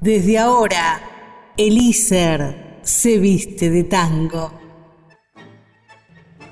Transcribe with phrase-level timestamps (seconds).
[0.00, 0.98] Desde ahora,
[1.58, 4.50] Elíser se viste de tango.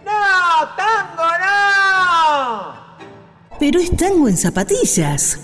[0.04, 0.68] ¡No!
[0.77, 2.74] ¡Tango no!
[3.59, 5.41] Pero es tango en zapatillas.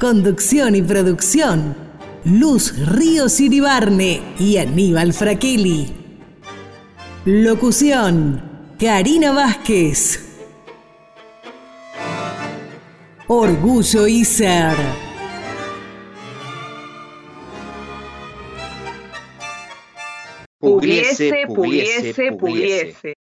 [0.00, 1.76] Conducción y producción.
[2.24, 5.94] Luz Ríos Iribarne y Aníbal Fraquelli.
[7.26, 8.74] Locución.
[8.76, 10.18] Karina Vázquez.
[13.28, 15.09] Orgullo y ser.
[20.60, 23.14] Pudiese, pudiese, pudiese.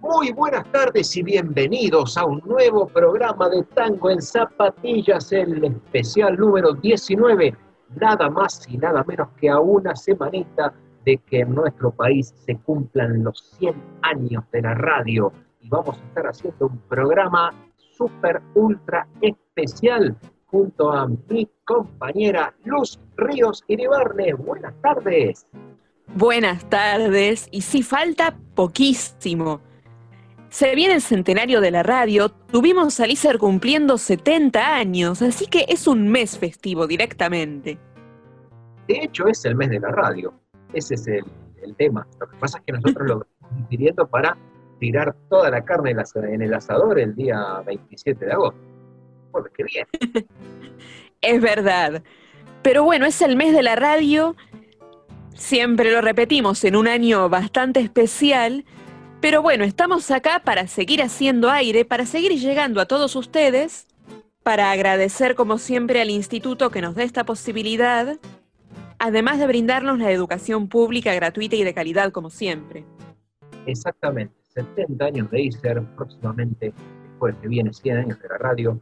[0.00, 6.36] Muy buenas tardes y bienvenidos a un nuevo programa de Tango en Zapatillas, el especial
[6.36, 7.56] número 19,
[7.96, 10.72] nada más y nada menos que a una semanita
[11.04, 15.98] de que en nuestro país se cumplan los 100 años de la radio y vamos
[15.98, 24.34] a estar haciendo un programa súper ultra especial junto a mi compañera Luz Ríos Iribarne.
[24.34, 25.48] Buenas tardes.
[26.06, 29.60] Buenas tardes, y si falta poquísimo.
[30.48, 35.66] Se viene el centenario de la radio, tuvimos a Lícer cumpliendo 70 años, así que
[35.68, 37.78] es un mes festivo directamente.
[38.86, 40.32] De hecho, es el mes de la radio.
[40.72, 41.24] Ese es el,
[41.62, 42.06] el tema.
[42.20, 44.36] Lo que pasa es que nosotros lo estamos pidiendo para
[44.78, 48.60] tirar toda la carne en, el asador el día 27 de agosto.
[49.32, 49.86] Bueno, qué bien.
[51.20, 52.02] Es verdad.
[52.62, 54.36] Pero bueno, es el mes de la radio.
[55.34, 58.64] Siempre lo repetimos en un año bastante especial.
[59.20, 63.86] Pero bueno, estamos acá para seguir haciendo aire, para seguir llegando a todos ustedes,
[64.42, 68.18] para agradecer como siempre al instituto que nos da esta posibilidad,
[68.98, 72.84] además de brindarnos la educación pública gratuita y de calidad como siempre.
[73.66, 74.34] Exactamente.
[74.54, 76.72] 70 años de ICER, próximamente,
[77.08, 78.80] después que viene 100 años de la radio.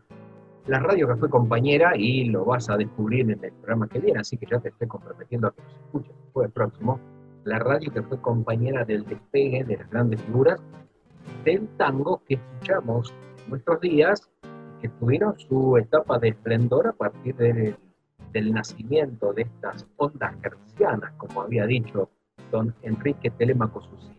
[0.66, 4.20] La radio que fue compañera y lo vas a descubrir en el programa que viene,
[4.20, 7.00] así que ya te estoy comprometiendo a que nos escuches después del próximo.
[7.44, 10.60] La radio que fue compañera del despegue de las grandes figuras
[11.44, 13.12] del tango que escuchamos
[13.44, 14.30] en nuestros días,
[14.80, 17.74] que tuvieron su etapa de esplendor a partir de-
[18.32, 22.08] del nacimiento de estas ondas hercianas, como había dicho
[22.52, 24.16] don Enrique Telemaco Susini.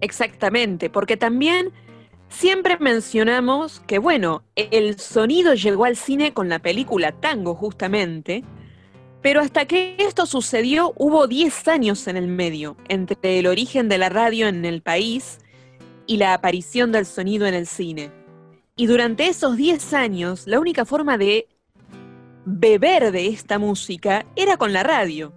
[0.00, 1.70] Exactamente, porque también
[2.32, 8.42] siempre mencionamos que, bueno, el sonido llegó al cine con la película Tango, justamente,
[9.20, 13.98] pero hasta que esto sucedió hubo 10 años en el medio, entre el origen de
[13.98, 15.38] la radio en el país
[16.06, 18.10] y la aparición del sonido en el cine.
[18.74, 21.46] Y durante esos 10 años, la única forma de
[22.44, 25.32] beber de esta música era con la radio.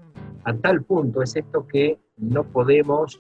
[0.46, 3.20] A tal punto es esto que no podemos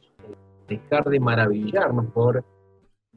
[0.67, 2.43] dejar de maravillarnos por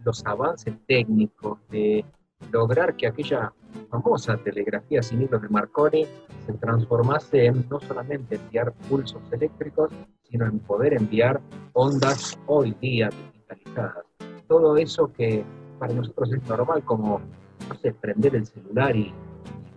[0.08, 2.02] los avances técnicos de
[2.50, 3.52] lograr que aquella
[3.90, 6.06] famosa telegrafía sin hilos de Marconi
[6.46, 9.90] se transformase en no solamente enviar pulsos eléctricos,
[10.30, 11.42] sino en poder enviar
[11.74, 14.06] ondas hoy día digitalizadas.
[14.46, 15.44] Todo eso que
[15.78, 17.20] para nosotros es normal, como,
[17.68, 19.12] no sé, prender el celular y,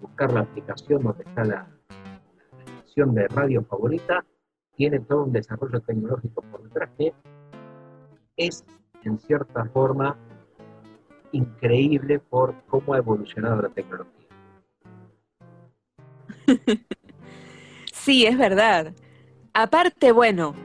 [0.02, 4.26] buscar la aplicación donde está la, la estación de radio favorita,
[4.76, 7.14] tiene todo un desarrollo tecnológico por detrás que
[8.38, 8.66] es,
[9.04, 10.18] en cierta forma,
[11.32, 14.28] increíble por cómo ha evolucionado la tecnología.
[18.04, 18.96] Sí, es verdad.
[19.54, 20.56] Aparte, bueno,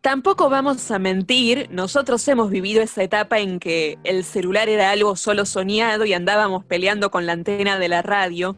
[0.00, 5.14] tampoco vamos a mentir, nosotros hemos vivido esa etapa en que el celular era algo
[5.14, 8.56] solo soñado y andábamos peleando con la antena de la radio.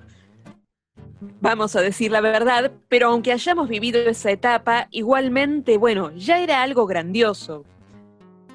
[1.43, 6.63] Vamos a decir la verdad, pero aunque hayamos vivido esa etapa, igualmente, bueno, ya era
[6.63, 7.67] algo grandioso.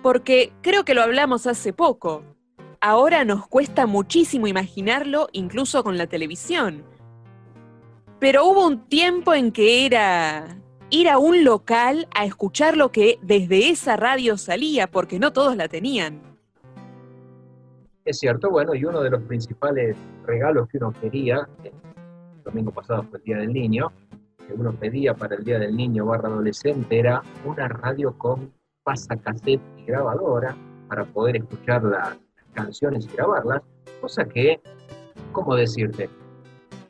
[0.01, 2.23] Porque creo que lo hablamos hace poco.
[2.79, 6.84] Ahora nos cuesta muchísimo imaginarlo, incluso con la televisión.
[8.19, 10.57] Pero hubo un tiempo en que era
[10.90, 15.56] ir a un local a escuchar lo que desde esa radio salía, porque no todos
[15.56, 16.22] la tenían.
[18.03, 23.03] Es cierto, bueno, y uno de los principales regalos que uno quería, el domingo pasado
[23.03, 23.91] fue el Día del Niño,
[24.47, 28.52] que uno pedía para el Día del Niño barra adolescente, era una radio con
[28.83, 30.55] pasacassette y grabadora
[30.87, 32.17] para poder escuchar las
[32.53, 33.61] canciones y grabarlas,
[34.01, 34.59] cosa que,
[35.31, 36.09] ¿cómo decirte?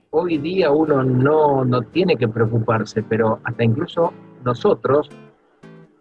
[0.10, 4.12] Hoy día uno no, no tiene que preocuparse, pero hasta incluso
[4.44, 5.10] nosotros,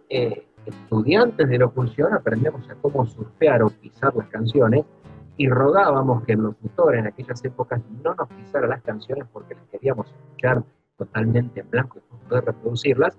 [0.08, 4.84] eh, estudiantes de locución, aprendemos a cómo surfear o pisar las canciones
[5.36, 9.64] y rogábamos que el locutor en aquellas épocas no nos pisara las canciones porque las
[9.69, 10.62] queríamos escuchar
[10.96, 13.16] totalmente en blanco y poder reproducirlas.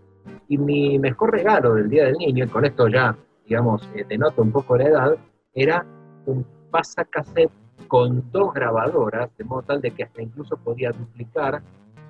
[0.51, 3.15] Y mi mejor regalo del Día del Niño, y con esto ya,
[3.45, 5.18] digamos, eh, denoto un poco la edad,
[5.53, 5.86] era
[6.25, 7.50] un pasacassette
[7.88, 11.62] con dos grabadoras, de modo tal de que hasta incluso podía duplicar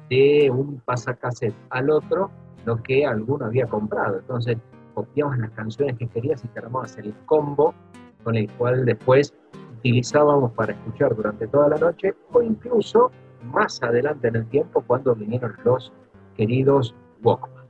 [0.10, 2.32] de un pasacassette al otro
[2.66, 4.18] lo que alguno había comprado.
[4.18, 4.58] Entonces
[4.96, 7.76] copiabas las canciones que querías y te armabas el combo
[8.24, 9.36] con el cual después
[9.78, 13.12] utilizábamos para escuchar durante toda la noche o incluso
[13.44, 15.94] más adelante en el tiempo cuando vinieron los
[16.36, 17.61] queridos Walkman.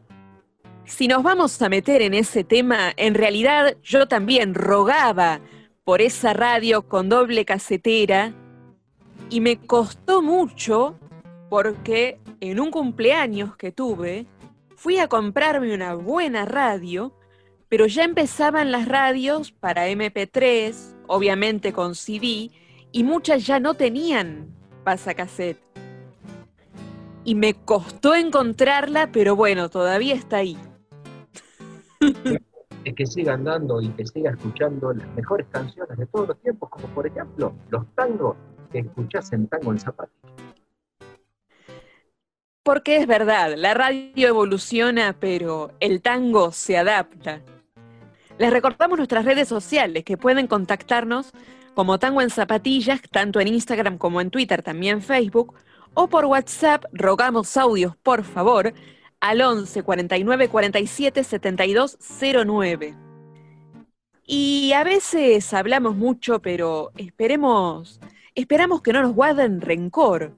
[0.86, 5.40] Si nos vamos a meter en ese tema, en realidad yo también rogaba
[5.84, 8.34] por esa radio con doble casetera
[9.30, 11.00] y me costó mucho
[11.50, 14.26] porque en un cumpleaños que tuve
[14.76, 17.14] fui a comprarme una buena radio,
[17.70, 20.74] pero ya empezaban las radios para MP3,
[21.08, 22.52] obviamente con CD,
[22.92, 24.48] y muchas ya no tenían
[24.84, 25.62] pasacassette.
[27.24, 30.58] Y me costó encontrarla, pero bueno, todavía está ahí.
[32.84, 36.70] Es que siga andando y que siga escuchando las mejores canciones de todos los tiempos,
[36.70, 38.36] como por ejemplo los tangos
[38.72, 40.32] que escuchás en Tango en Zapatillas.
[42.64, 47.42] Porque es verdad, la radio evoluciona, pero el tango se adapta.
[48.38, 51.32] Les recordamos nuestras redes sociales que pueden contactarnos
[51.74, 55.56] como Tango en Zapatillas, tanto en Instagram como en Twitter, también Facebook,
[55.94, 58.74] o por WhatsApp, rogamos audios, por favor,
[59.22, 61.98] al 11 49 47 72
[62.46, 62.96] 09.
[64.26, 68.00] Y a veces hablamos mucho, pero esperemos,
[68.36, 70.36] esperamos que no nos guarden rencor,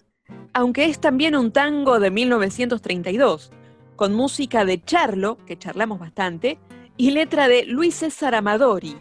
[0.53, 3.51] aunque es también un tango de 1932,
[3.95, 6.59] con música de Charlo, que charlamos bastante,
[6.97, 8.97] y letra de Luis César Amadori.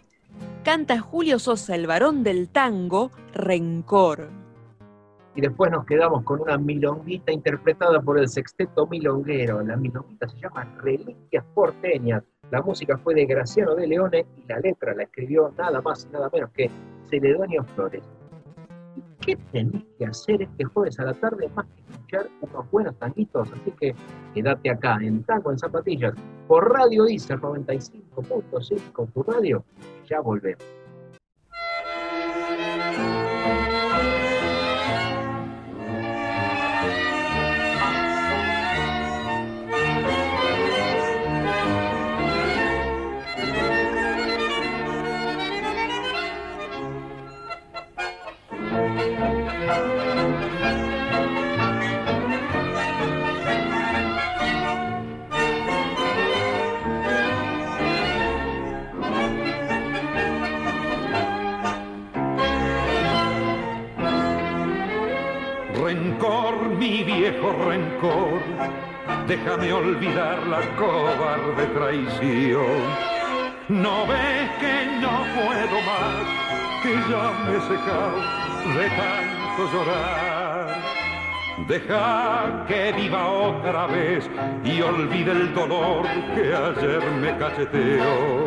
[0.63, 4.42] Canta Julio Sosa, el varón del tango, Rencor.
[5.35, 9.61] Y después nos quedamos con una milonguita interpretada por el sexteto milonguero.
[9.63, 12.23] La milonguita se llama Reliquias Porteñas.
[12.51, 16.13] La música fue de Graciano de Leone y la letra la escribió nada más y
[16.13, 16.69] nada menos que
[17.09, 18.03] Celedonio Flores.
[19.21, 23.49] ¿Qué tenés que hacer este jueves a la tarde más que escuchar unos buenos tanguitos?
[23.51, 23.95] Así que
[24.33, 26.13] quédate acá en Tango en Zapatillas
[26.47, 29.63] por Radio Icer 95.5, tu radio.
[30.07, 30.82] Ya volvemos.
[69.27, 72.81] Déjame olvidar la cobarde traición.
[73.69, 76.25] No ves que no puedo más,
[76.83, 78.17] que ya me he secado
[78.77, 80.83] de tanto llorar.
[81.67, 84.29] Deja que viva otra vez
[84.65, 86.05] y olvide el dolor
[86.35, 88.45] que ayer me cacheteó.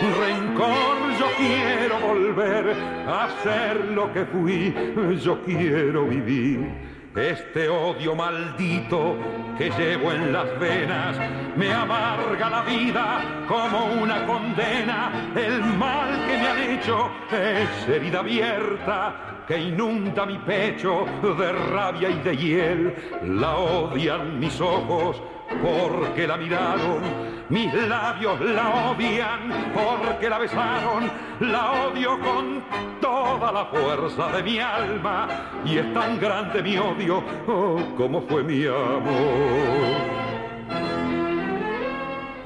[0.00, 2.76] Rencor, yo quiero volver
[3.08, 4.72] a ser lo que fui,
[5.20, 9.16] yo quiero vivir este odio maldito
[9.56, 11.16] que llevo en las venas
[11.56, 15.32] me amarga la vida como una condena.
[15.34, 22.10] El mal que me han hecho es herida abierta que inunda mi pecho de rabia
[22.10, 22.94] y de hiel.
[23.22, 25.20] La odian mis ojos
[25.62, 27.02] porque la miraron,
[27.48, 32.62] mis labios la odian porque la besaron, la odio con
[33.00, 35.28] toda la fuerza de mi alma
[35.64, 40.18] y es tan grande mi odio oh, como fue mi amor.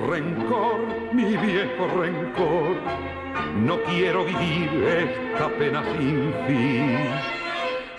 [0.09, 0.81] Rencor,
[1.13, 2.77] mi viejo rencor,
[3.57, 7.42] no quiero vivir esta pena sin fin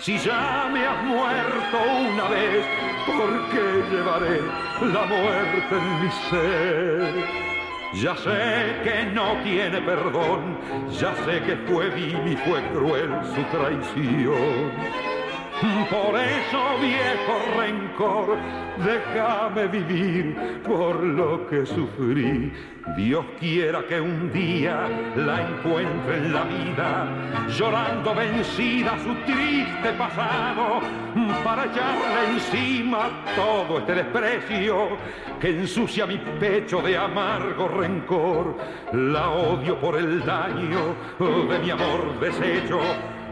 [0.04, 1.78] si ya me has muerto
[2.12, 2.66] una vez,
[3.06, 4.42] ¿por qué llevaré
[4.92, 7.24] la muerte en mi ser?
[7.94, 10.58] Ya sé que no tiene perdón,
[10.90, 14.72] ya sé que fue vil y fue cruel su traición.
[15.60, 18.36] Por eso, viejo rencor,
[18.84, 22.52] déjame vivir por lo que sufrí.
[22.96, 30.80] Dios quiera que un día la encuentre en la vida, llorando vencida su triste pasado,
[31.44, 34.88] para echarle encima todo este desprecio
[35.40, 38.56] que ensucia mi pecho de amargo rencor.
[38.92, 40.96] La odio por el daño
[41.48, 42.80] de mi amor deshecho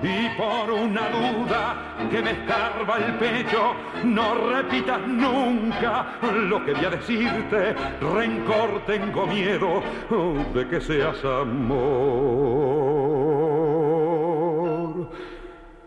[0.02, 6.84] y por una duda que me escarba el pecho, no repitas nunca lo que voy
[6.84, 7.74] a decirte.
[8.00, 9.82] Rencor tengo miedo
[10.54, 12.42] de que seas amor.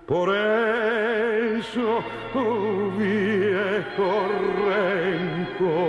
[0.05, 2.03] Por eso,
[2.35, 4.27] oh, viejo
[4.65, 5.85] rencor.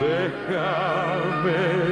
[0.00, 1.89] Déjame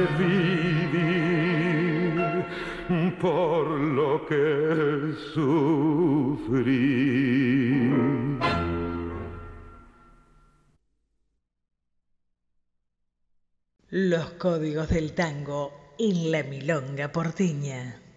[3.21, 6.79] por lo que sufrí.
[13.89, 18.08] Los códigos del tango en la milonga porteña.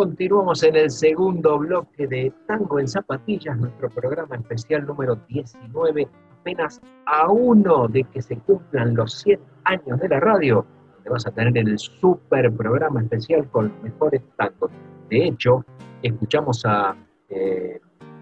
[0.00, 6.08] Continuamos en el segundo bloque de Tango en Zapatillas, nuestro programa especial número 19,
[6.40, 10.64] apenas a uno de que se cumplan los 100 años de la radio,
[10.94, 14.70] donde vas a tener el super programa especial con los mejores tangos.
[15.10, 15.66] De hecho,
[16.00, 16.96] escuchamos a
[17.28, 17.78] eh,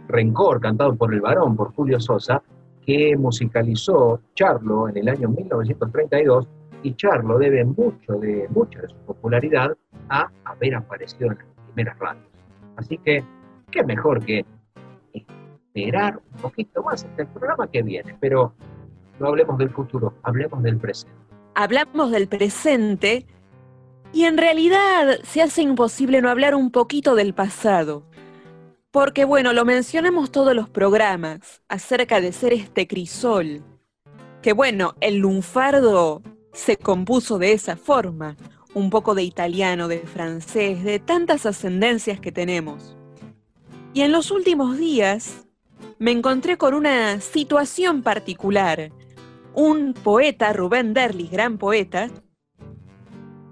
[0.09, 2.43] Rencor, cantado por el varón, por Julio Sosa,
[2.85, 6.49] que musicalizó Charlo en el año 1932,
[6.83, 9.77] y Charlo debe mucho de, mucha de su popularidad
[10.09, 11.39] a haber aparecido en
[11.77, 12.27] radios.
[12.77, 13.25] Así que,
[13.71, 14.45] qué mejor que
[15.13, 18.55] esperar un poquito más hasta el programa que viene, pero
[19.19, 21.15] no hablemos del futuro, hablemos del presente.
[21.55, 23.27] Hablamos del presente
[24.13, 28.05] Y en realidad se hace imposible no hablar un poquito del pasado.
[28.91, 33.63] Porque bueno, lo mencionamos todos los programas acerca de ser este crisol.
[34.41, 36.23] Que bueno, el lunfardo
[36.53, 38.37] se compuso de esa forma,
[38.79, 42.97] un poco de italiano, de francés, de tantas ascendencias que tenemos.
[43.93, 45.47] Y en los últimos días
[45.99, 48.93] me encontré con una situación particular.
[49.55, 52.09] Un poeta, Rubén Derlis, gran poeta,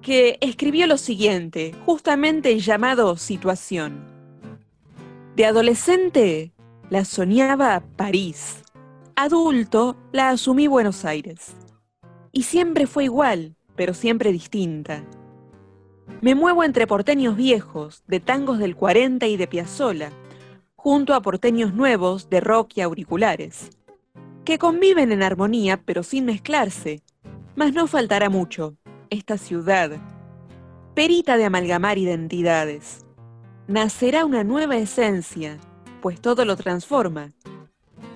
[0.00, 4.04] que escribió lo siguiente, justamente llamado Situación.
[5.34, 6.52] De adolescente
[6.88, 8.62] la soñaba París,
[9.16, 11.56] adulto la asumí Buenos Aires.
[12.30, 15.04] Y siempre fue igual, pero siempre distinta.
[16.20, 20.10] Me muevo entre porteños viejos, de tangos del 40 y de Piazzola,
[20.74, 23.70] junto a porteños nuevos de rock y auriculares,
[24.44, 27.02] que conviven en armonía pero sin mezclarse,
[27.54, 28.76] mas no faltará mucho
[29.10, 29.92] esta ciudad,
[30.94, 33.04] perita de amalgamar identidades.
[33.68, 35.58] Nacerá una nueva esencia,
[36.00, 37.32] pues todo lo transforma.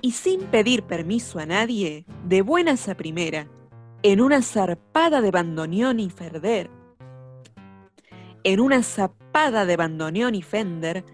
[0.01, 3.47] Y sin pedir permiso a nadie, de buenas a primera,
[4.03, 6.69] en una zarpada de bandoneón y ferder,
[8.43, 11.05] en una zapada de bandoneón y fender,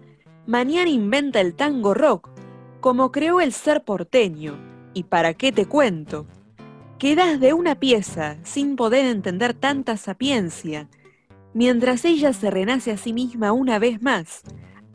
[0.46, 2.30] mañana inventa el tango rock,
[2.80, 4.58] como creó el ser porteño,
[4.94, 6.26] y para qué te cuento,
[6.98, 10.88] Quedas de una pieza sin poder entender tanta sapiencia,
[11.54, 14.42] mientras ella se renace a sí misma una vez más.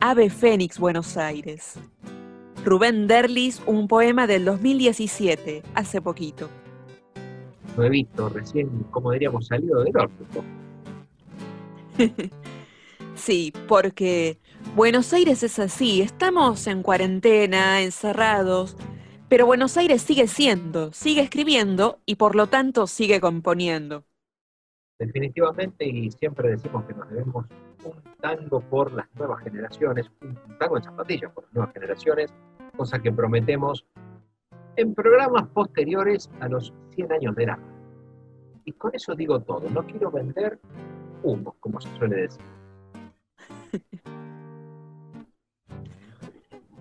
[0.00, 1.78] Ave Fénix, Buenos Aires.
[2.62, 6.50] Rubén Derlis, un poema del 2017, hace poquito.
[7.76, 10.44] Lo he visto recién, como diríamos, salido del horno.
[13.14, 14.38] sí, porque
[14.76, 18.76] Buenos Aires es así, estamos en cuarentena, encerrados,
[19.28, 24.04] pero Buenos Aires sigue siendo, sigue escribiendo y por lo tanto sigue componiendo.
[24.98, 27.46] Definitivamente, y siempre decimos que nos debemos
[27.84, 32.32] un tango por las nuevas generaciones, un tango en zapatillas por las nuevas generaciones,
[32.76, 33.84] cosa que prometemos
[34.76, 37.58] en programas posteriores a los 100 años de la
[38.64, 40.58] Y con eso digo todo, no quiero vender
[41.22, 42.44] humo, como se suele decir.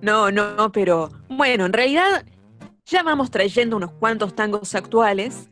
[0.02, 2.26] No, no, pero bueno, en realidad
[2.86, 5.50] ya vamos trayendo unos cuantos tangos actuales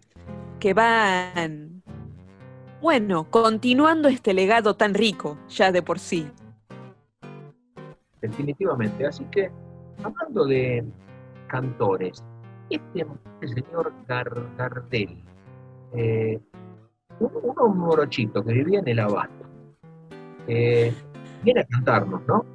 [0.60, 1.82] que van,
[2.82, 6.30] bueno, continuando este legado tan rico ya de por sí.
[8.19, 9.49] Definitivamente, así que
[10.04, 10.84] hablando de
[11.47, 12.21] cantores,
[12.75, 13.05] este,
[13.53, 15.23] señor Gardel,
[15.93, 16.39] eh,
[17.19, 19.45] un, morochito que vivía en el abasto,
[20.47, 20.93] eh,
[21.43, 22.45] viene a cantarnos, ¿no?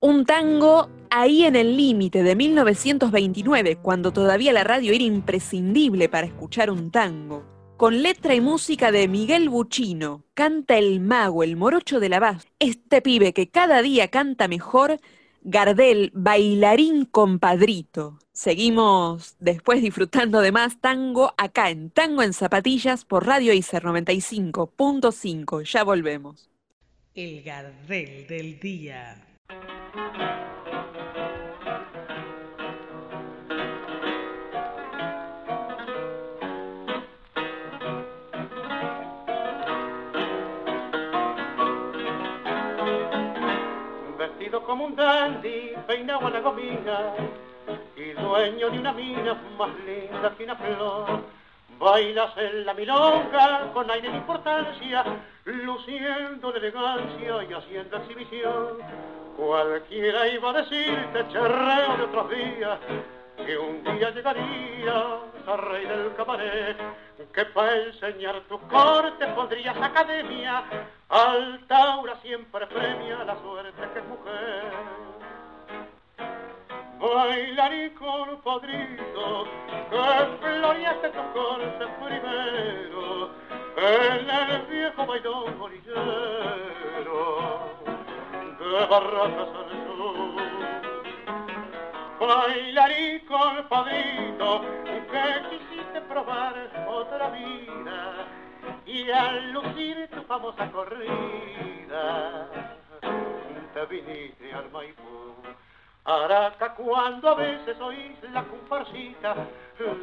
[0.00, 6.26] Un tango ahí en el límite de 1929, cuando todavía la radio era imprescindible para
[6.26, 7.44] escuchar un tango.
[7.76, 12.46] Con letra y música de Miguel Buchino, canta el mago, el morocho de la voz.
[12.58, 14.98] Este pibe que cada día canta mejor,
[15.42, 18.18] Gardel, bailarín compadrito.
[18.32, 25.64] Seguimos después disfrutando de más tango acá en Tango en Zapatillas por Radio ICER 95.5.
[25.64, 26.50] Ya volvemos.
[27.14, 29.26] El Gardel del día.
[44.50, 47.14] Vestido como un dandy, peinado a la gomina
[47.94, 51.20] y dueño de una mina más linda que una flor.
[51.78, 55.04] Bailas en la milonga con aire de importancia,
[55.44, 58.78] luciendo de elegancia y haciendo exhibición
[59.36, 62.78] Cualquiera iba a decirte, charreo de otros días,
[63.46, 64.94] que un día llegaría
[65.46, 66.76] a rey del cabaret,
[67.32, 70.64] que para enseñar tu corte pondrías academia,
[71.10, 74.72] Altaura siempre premia la suerte que es mujer.
[77.00, 79.44] Bailarí con padrito,
[79.90, 83.30] que floreaste tu corte primero,
[83.76, 85.98] en el viejo bailón bolillero
[88.60, 90.36] de barracas al sur.
[92.20, 94.60] Bailarí con padrito
[95.10, 96.54] que quisiste probar
[96.88, 98.26] otra vida
[98.86, 102.48] y al lucir tu famosa corrida
[103.74, 105.34] te viniste al Maipú.
[106.04, 109.34] Araca, cuando a veces oís la comparsita,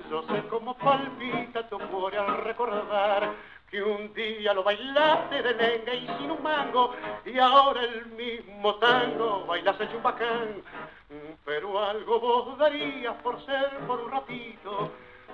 [0.10, 3.34] yo sé cómo palpita tu cuore al recordar
[3.70, 6.94] que un día lo bailaste de lenga y sin un mango,
[7.26, 10.64] y ahora el mismo tango bailas hecho un bacán.
[11.44, 14.92] Pero algo vos darías por ser por un ratito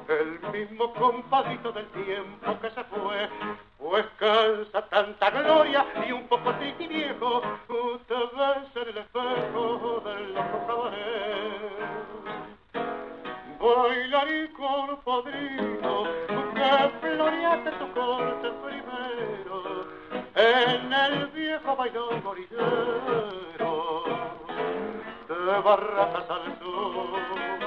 [0.07, 3.29] el mismo compadito del tiempo que se fue.
[3.79, 7.41] pues cansa tanta gloria y un poco triste viejo,
[8.07, 10.63] te ves en el espejo de los
[13.63, 16.03] Bailarí con padrino,
[16.53, 19.87] que floreaste tu corte primero,
[20.35, 24.03] en el viejo bailón gorillero,
[25.29, 27.62] de barracas al sur.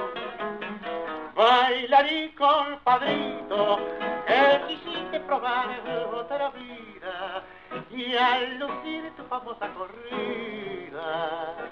[1.37, 3.77] Bailarí con padrino,
[4.25, 5.69] que quisiste probar
[6.11, 7.43] otra vida,
[7.91, 11.71] y al lucir tu famosa corrida,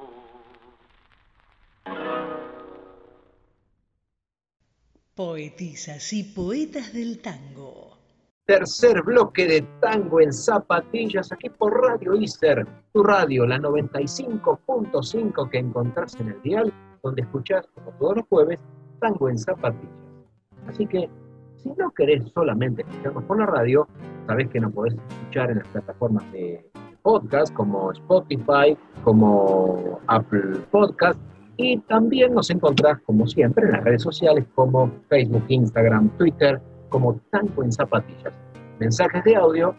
[5.15, 7.98] Poetisas y poetas del tango.
[8.49, 15.59] Tercer bloque de tango en zapatillas aquí por Radio Iser, tu radio, la 95.5 que
[15.59, 18.59] encontrás en el dial, donde escuchás, como todos los jueves,
[19.01, 19.93] tango en zapatillas.
[20.67, 21.11] Así que,
[21.57, 23.87] si no querés solamente escucharnos por la radio,
[24.27, 26.67] sabés que nos podés escuchar en las plataformas de
[27.03, 31.21] podcast como Spotify, como Apple Podcast,
[31.59, 37.21] y también nos encontrás, como siempre, en las redes sociales como Facebook, Instagram, Twitter, como
[37.31, 38.33] Tango en Zapatillas.
[38.79, 39.75] Mensajes de audio,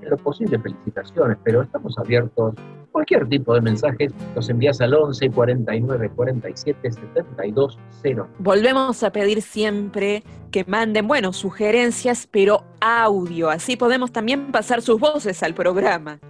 [0.00, 2.54] en lo posible felicitaciones, pero estamos abiertos.
[2.92, 8.28] Cualquier tipo de mensajes los envías al 11 49 47 72 0.
[8.38, 10.22] Volvemos a pedir siempre
[10.52, 13.50] que manden, bueno, sugerencias, pero audio.
[13.50, 16.20] Así podemos también pasar sus voces al programa.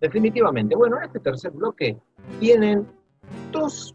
[0.00, 0.76] Definitivamente.
[0.76, 1.96] Bueno, en este tercer bloque
[2.38, 2.86] tienen
[3.50, 3.94] dos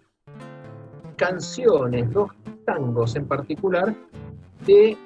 [1.15, 2.31] canciones, dos
[2.65, 3.93] tangos en particular,
[4.65, 4.97] de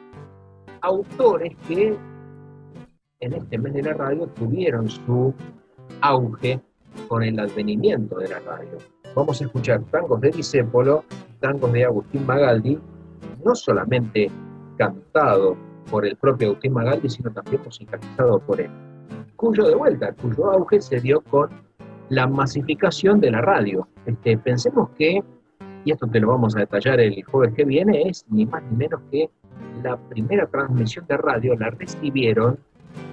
[0.81, 1.97] autores que
[3.19, 5.33] en este mes de la radio tuvieron su
[6.01, 6.59] auge
[7.07, 8.77] con el advenimiento de la radio.
[9.15, 11.03] Vamos a escuchar tangos de Disépolo,
[11.39, 12.79] tangos de Agustín Magaldi,
[13.43, 14.29] no solamente
[14.77, 15.55] cantado
[15.89, 18.71] por el propio Agustín Magaldi, sino también musicalizado por él,
[19.35, 21.49] cuyo de vuelta, cuyo auge se dio con
[22.09, 23.87] la masificación de la radio.
[24.05, 25.23] Este, pensemos que
[25.85, 28.77] y esto te lo vamos a detallar el jueves que viene, es ni más ni
[28.77, 29.29] menos que
[29.83, 32.59] la primera transmisión de radio la recibieron,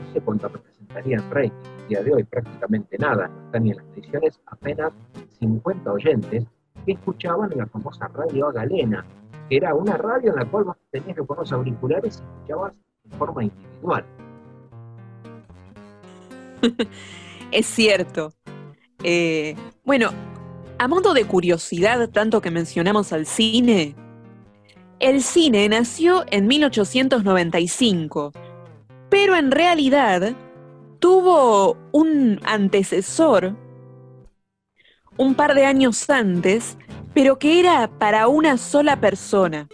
[0.07, 3.71] no sé cuánto representaría en rating el día de hoy, prácticamente nada, no está ni
[3.71, 4.93] en las ediciones, apenas
[5.39, 6.45] 50 oyentes
[6.85, 9.05] que escuchaban en la famosa radio Galena,
[9.49, 12.75] que era una radio en la cual vos tenías que poner los auriculares y escuchabas
[13.05, 14.05] de forma individual.
[17.53, 18.33] es cierto.
[19.03, 19.55] Eh,
[19.85, 20.11] bueno,
[20.79, 23.97] a modo de curiosidad, tanto que mencionamos al cine,
[25.01, 28.33] el cine nació en 1895,
[29.09, 30.35] pero en realidad
[30.99, 33.57] tuvo un antecesor
[35.17, 36.77] un par de años antes,
[37.13, 39.69] pero que era para una sola persona.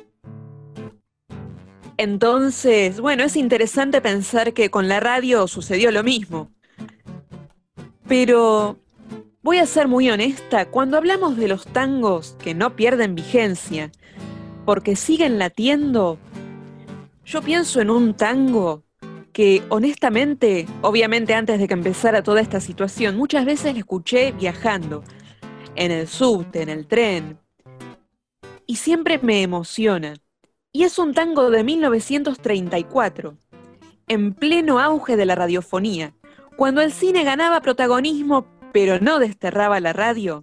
[1.96, 6.50] Entonces, bueno, es interesante pensar que con la radio sucedió lo mismo.
[8.08, 8.78] Pero
[9.44, 13.92] Voy a ser muy honesta, cuando hablamos de los tangos que no pierden vigencia,
[14.64, 16.18] porque siguen latiendo,
[17.26, 18.84] yo pienso en un tango
[19.34, 25.04] que honestamente, obviamente antes de que empezara toda esta situación, muchas veces lo escuché viajando,
[25.74, 27.38] en el subte, en el tren,
[28.66, 30.14] y siempre me emociona.
[30.72, 33.36] Y es un tango de 1934,
[34.08, 36.14] en pleno auge de la radiofonía,
[36.56, 40.42] cuando el cine ganaba protagonismo pero no desterraba la radio.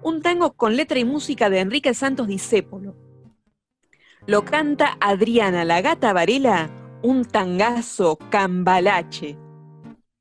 [0.00, 2.94] Un tango con letra y música de Enrique Santos Discépolo.
[4.28, 6.70] Lo canta Adriana la Gata Varela,
[7.02, 9.36] un tangazo cambalache.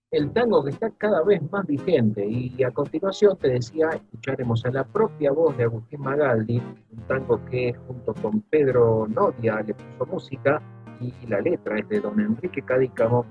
[0.10, 4.72] El tango que está cada vez más vigente y a continuación te decía, escucharemos a
[4.72, 10.12] la propia voz de Agustín Magaldi, un tango que junto con Pedro Nodia le puso
[10.12, 10.60] música
[11.00, 13.28] y la letra es de don Enrique Cadícamo,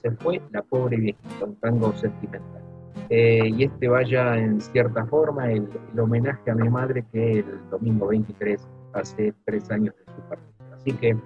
[0.00, 2.65] se fue la pobre viejita, un tango sentimental.
[3.08, 8.08] Eh, y este vaya en cierta forma el, homenaje a mi madre que el domingo
[8.08, 10.74] 23 hace tres años de su partida.
[10.74, 11.16] Así que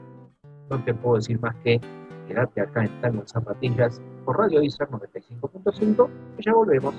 [0.68, 1.80] no te puedo decir más que
[2.28, 6.94] quédate acá en Tango Zapatillas por Radio Isar 95.5 y ya volvemos.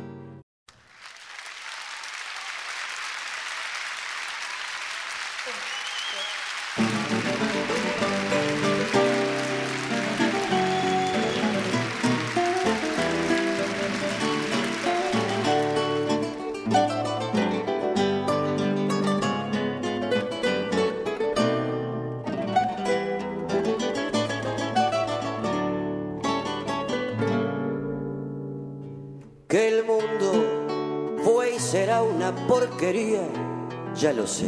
[34.02, 34.48] Ya lo sé.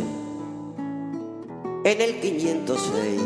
[1.84, 3.22] en el 506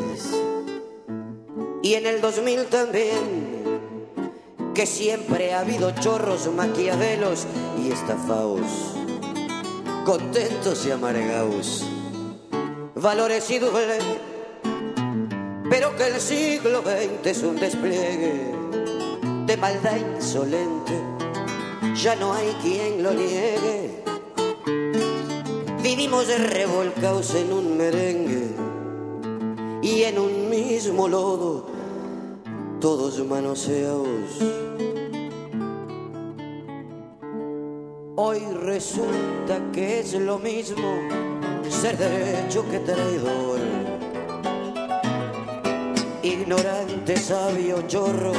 [1.84, 3.80] y en el 2000 también,
[4.76, 7.48] que siempre ha habido chorros, maquiavelos
[7.82, 8.96] y estafaos,
[10.04, 11.86] contentos y amargaos,
[12.96, 13.62] valores y
[15.70, 18.52] pero que el siglo XX es un despliegue
[19.46, 20.94] de maldad insolente,
[21.96, 24.07] ya no hay quien lo niegue.
[25.98, 28.50] Vivimos revolcados en un merengue
[29.82, 31.66] y en un mismo lodo,
[32.80, 34.38] todos manoseados.
[38.16, 41.00] Hoy resulta que es lo mismo
[41.68, 43.60] ser derecho que traidor.
[46.22, 48.34] Ignorante, sabio, chorro,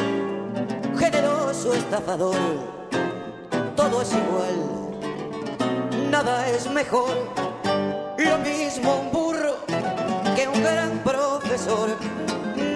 [0.96, 2.36] generoso, estafador,
[3.74, 4.78] todo es igual,
[6.08, 7.37] nada es mejor,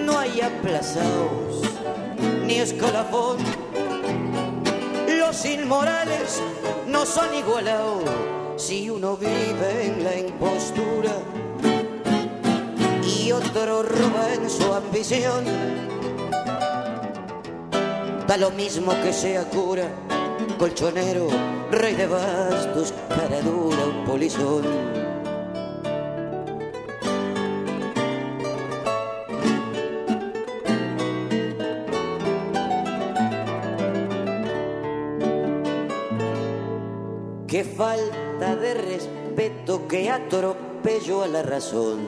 [0.05, 1.61] no hay aplazados
[2.45, 3.37] ni escalafón,
[5.07, 6.41] los inmorales
[6.87, 8.03] no son igualados
[8.55, 11.11] si uno vive en la impostura
[13.05, 15.43] y otro roba en su ambición.
[18.27, 19.87] Da lo mismo que sea cura,
[20.57, 21.27] colchonero,
[21.69, 25.02] rey de bastos, cara dura, polizón.
[37.83, 41.99] Falta de respeto, que atropello a la razón.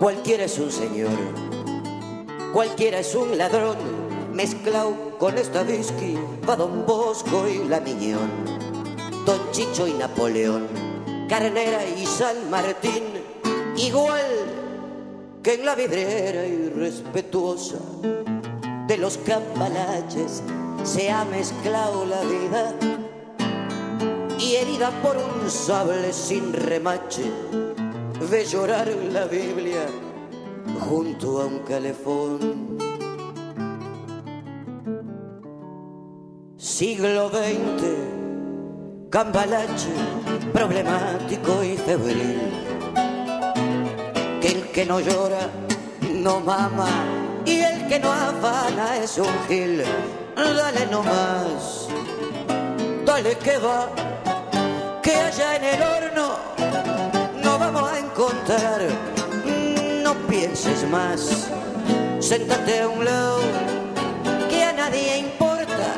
[0.00, 1.16] Cualquiera es un señor,
[2.52, 3.76] cualquiera es un ladrón,
[4.32, 8.28] mezclado con esta whisky, va Don Bosco y la Miñón,
[9.24, 10.66] Don Chicho y Napoleón,
[11.28, 13.04] Carnera y San Martín,
[13.76, 14.32] igual
[15.44, 17.78] que en la vidriera irrespetuosa
[18.88, 20.42] de los cambalaches
[20.82, 22.74] se ha mezclado la vida
[24.40, 27.24] y herida por un sable sin remache,
[28.30, 29.86] ve llorar la Biblia
[30.88, 32.78] junto a un calefón.
[36.56, 39.92] Siglo XX, cambalache,
[40.52, 42.40] problemático y febril.
[44.40, 45.50] Que el que no llora
[46.14, 46.88] no mama
[47.44, 49.82] y el que no afana es un gil.
[50.34, 51.88] Dale nomás,
[53.04, 53.88] dale que va
[55.10, 56.36] que allá en el horno
[57.42, 58.80] no vamos a encontrar.
[60.04, 61.48] No pienses más,
[62.20, 63.40] séntate a un lado,
[64.48, 65.88] que a nadie importa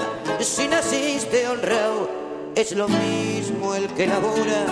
[0.41, 2.23] si naciste honrado.
[2.55, 4.65] Es lo mismo el que labora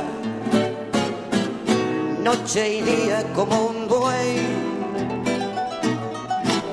[2.22, 4.37] noche y día como un buey,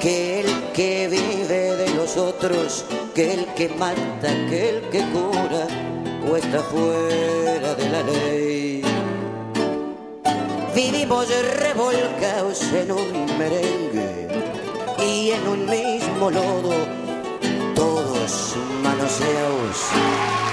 [0.01, 5.86] que el que vive de los otros, que el que mata, que el que cura
[6.29, 8.81] o está fuera de la ley.
[10.75, 11.27] Vivimos
[11.59, 14.27] revolcados en un merengue
[14.99, 16.75] y en un mismo lodo,
[17.75, 20.46] todos manoseados.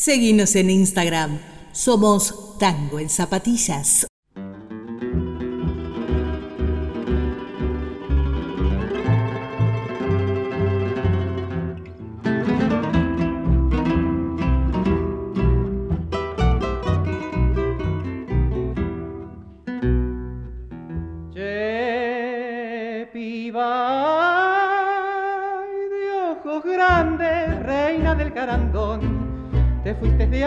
[0.00, 1.38] Seguinos en Instagram.
[1.72, 4.09] Somos Tango en Zapatillas.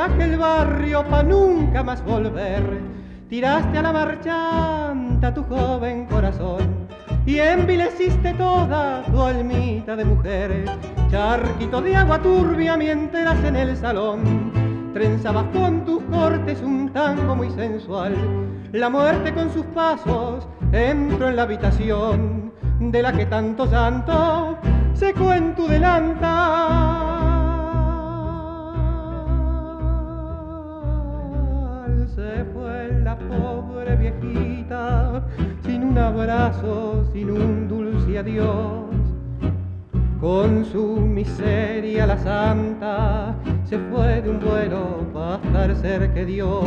[0.05, 2.63] Aquel barrio pa' nunca más volver.
[3.29, 6.87] Tiraste a la marchanta tu joven corazón
[7.25, 10.65] y envileciste toda tu almita de mujer.
[11.09, 14.51] Charquito de agua turbia mientras en el salón
[14.93, 18.13] trenzabas con tus cortes un tango muy sensual.
[18.71, 24.57] La muerte con sus pasos entró en la habitación de la que tanto llanto
[24.93, 27.12] secó en tu delantal.
[33.13, 35.23] La pobre viejita
[35.63, 38.85] sin un abrazo, sin un dulce adiós
[40.19, 46.63] con su miseria la santa se fue de un vuelo para estar cerca de Dios.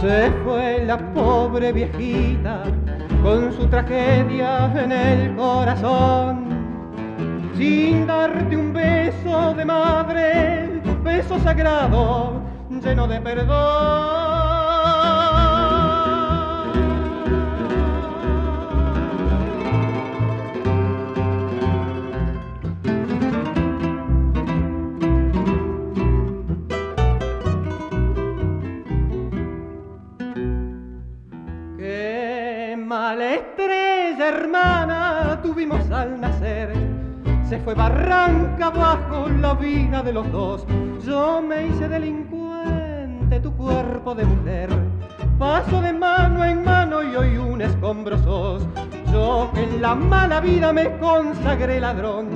[0.00, 2.62] Se fue la pobre viejita
[3.22, 6.44] con su tragedia en el corazón,
[7.56, 12.40] sin darte un beso de madre, beso sagrado
[12.82, 14.29] lleno de perdón.
[34.30, 36.72] Hermana tuvimos al nacer.
[37.48, 40.64] Se fue barranca abajo la vida de los dos.
[41.04, 44.70] Yo me hice delincuente, tu cuerpo de mujer.
[45.38, 48.66] Paso de mano en mano y hoy un escombro sos.
[49.12, 52.28] Yo que en la mala vida me consagré ladrón,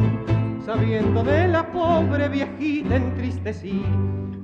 [0.67, 3.85] sabiendo de la pobre viejita entristecí.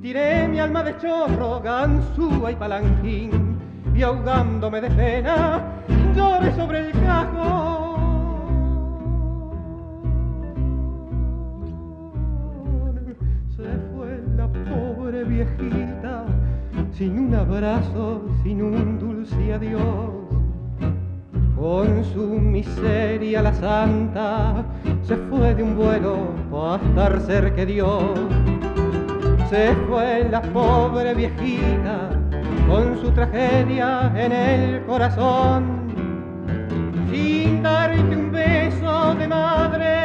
[0.00, 3.49] Tiré mi alma de chorro, ganzúa y palanquín,
[4.00, 5.62] y ahogándome de pena,
[6.16, 8.00] lloré sobre el cajón.
[13.54, 16.24] Se fue la pobre viejita,
[16.92, 20.08] sin un abrazo, sin un dulce adiós.
[21.54, 24.64] Con su miseria la santa
[25.02, 28.18] se fue de un vuelo para estar cerca de Dios.
[29.50, 32.19] Se fue la pobre viejita
[32.70, 35.90] con su tragedia en el corazón
[37.10, 39.96] sin darte un beso de madre.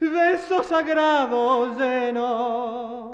[0.00, 3.07] Beso sagrado lleno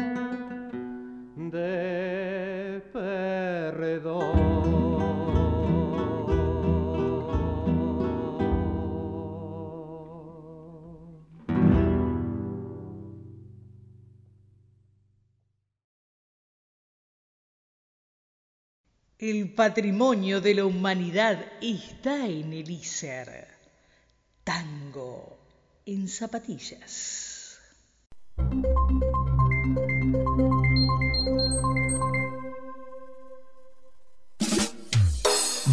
[19.27, 23.49] El patrimonio de la humanidad está en el ISER.
[24.45, 25.39] Tango
[25.87, 27.59] en zapatillas.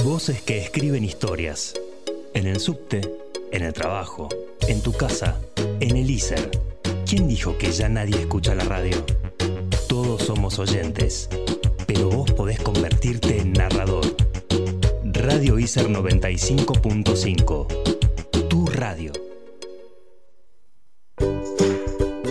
[0.02, 1.74] Voces que escriben historias.
[2.34, 3.02] En el subte,
[3.52, 4.30] en el trabajo,
[4.70, 6.50] en tu casa, en el ISER.
[7.06, 9.06] ¿Quién dijo que ya nadie escucha la radio?
[9.90, 11.28] Todos somos oyentes
[11.94, 12.60] pero vos podés
[13.04, 14.06] en narrador.
[15.04, 17.68] Radio ISER 95.5.
[18.48, 19.12] Tu radio.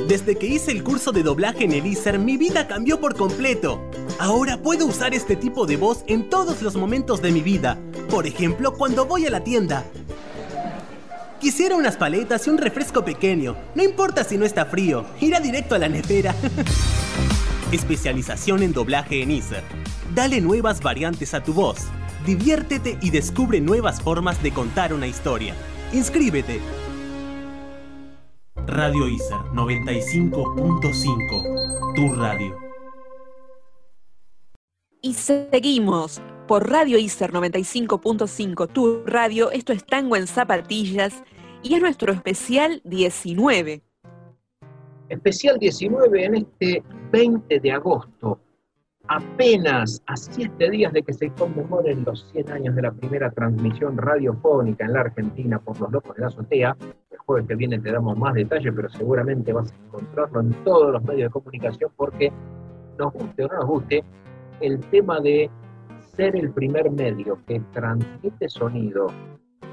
[0.07, 3.81] Desde que hice el curso de doblaje en el ISER, mi vida cambió por completo.
[4.21, 7.77] Ahora puedo usar este tipo de voz en todos los momentos de mi vida.
[8.09, 9.85] Por ejemplo, cuando voy a la tienda.
[11.41, 13.57] Quisiera unas paletas y un refresco pequeño.
[13.75, 16.33] No importa si no está frío, irá directo a la nevera.
[17.73, 19.63] Especialización en doblaje en ISER.
[20.13, 21.87] Dale nuevas variantes a tu voz.
[22.27, 25.55] Diviértete y descubre nuevas formas de contar una historia.
[25.93, 26.61] Inscríbete.
[28.67, 31.95] Radio ISER 95.5.
[31.95, 32.59] Tu radio.
[35.01, 39.53] Y seguimos por Radio ISER 95.5, tu radio.
[39.53, 41.23] Esto es Tango en Zapatillas
[41.63, 43.85] y es nuestro especial 19.
[45.11, 48.39] Especial 19 en este 20 de agosto,
[49.09, 53.99] apenas a siete días de que se conmemoren los 100 años de la primera transmisión
[53.99, 56.77] radiofónica en la Argentina por los locos de la azotea.
[57.11, 60.93] El jueves que viene te damos más detalle, pero seguramente vas a encontrarlo en todos
[60.93, 62.33] los medios de comunicación porque
[62.97, 64.05] nos guste o no nos guste,
[64.61, 65.51] el tema de
[66.15, 69.09] ser el primer medio que transmite sonido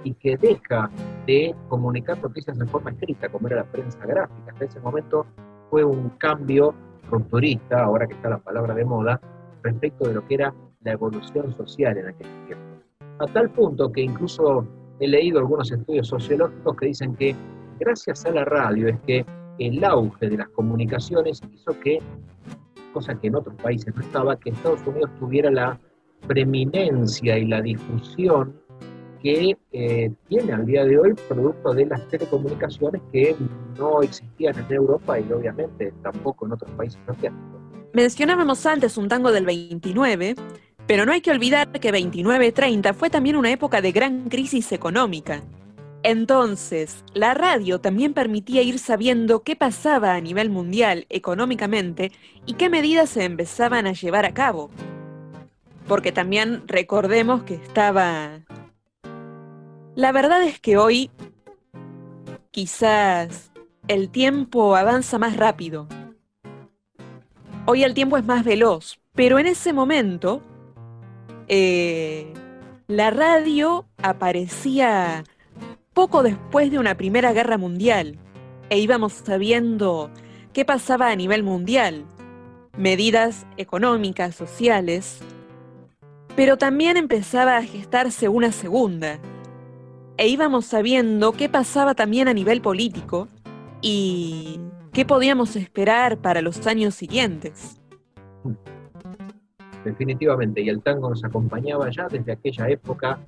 [0.08, 0.90] y que deja
[1.26, 4.52] de comunicar noticias en forma escrita, como era la prensa gráfica.
[4.52, 5.26] Hasta ese momento
[5.70, 6.74] fue un cambio
[7.10, 9.20] rupturista, ahora que está la palabra de moda,
[9.64, 12.66] respecto de lo que era la evolución social en aquel tiempo.
[13.20, 14.66] A tal punto que incluso
[15.00, 17.36] he leído algunos estudios sociológicos que dicen que
[17.80, 19.26] gracias a la radio es que
[19.60, 22.00] el auge de las comunicaciones hizo que,
[22.94, 25.78] cosa que en otros países no estaba, que Estados Unidos tuviera la
[26.28, 28.56] preeminencia y la difusión
[29.22, 33.36] que eh, tiene al día de hoy producto de las telecomunicaciones que
[33.78, 37.62] no existían en Europa y obviamente tampoco en otros países asiáticos.
[37.94, 40.36] Mencionábamos antes un tango del 29,
[40.86, 45.44] pero no hay que olvidar que 29-30 fue también una época de gran crisis económica.
[46.04, 52.12] Entonces, la radio también permitía ir sabiendo qué pasaba a nivel mundial económicamente
[52.46, 54.70] y qué medidas se empezaban a llevar a cabo.
[55.88, 58.47] Porque también recordemos que estaba...
[59.98, 61.10] La verdad es que hoy
[62.52, 63.52] quizás
[63.88, 65.88] el tiempo avanza más rápido.
[67.66, 70.44] Hoy el tiempo es más veloz, pero en ese momento
[71.48, 72.32] eh,
[72.86, 75.24] la radio aparecía
[75.96, 78.20] poco después de una Primera Guerra Mundial
[78.70, 80.12] e íbamos sabiendo
[80.54, 82.06] qué pasaba a nivel mundial,
[82.78, 85.22] medidas económicas, sociales,
[86.36, 89.20] pero también empezaba a gestarse una segunda
[90.18, 93.28] e íbamos sabiendo qué pasaba también a nivel político
[93.82, 94.60] y
[94.92, 97.80] qué podíamos esperar para los años siguientes.
[99.86, 103.20] Definitivamente, y el tango nos acompañaba ya desde aquella época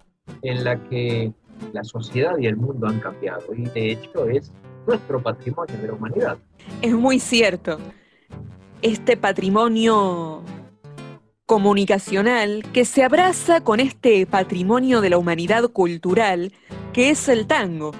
[0.41, 1.31] en la que
[1.73, 4.51] la sociedad y el mundo han cambiado y de hecho es
[4.87, 6.37] nuestro patrimonio de la humanidad.
[6.81, 7.77] Es muy cierto.
[8.81, 10.41] Este patrimonio
[11.49, 16.53] comunicacional que se abraza con este patrimonio de la humanidad cultural
[16.93, 17.91] que es el tango.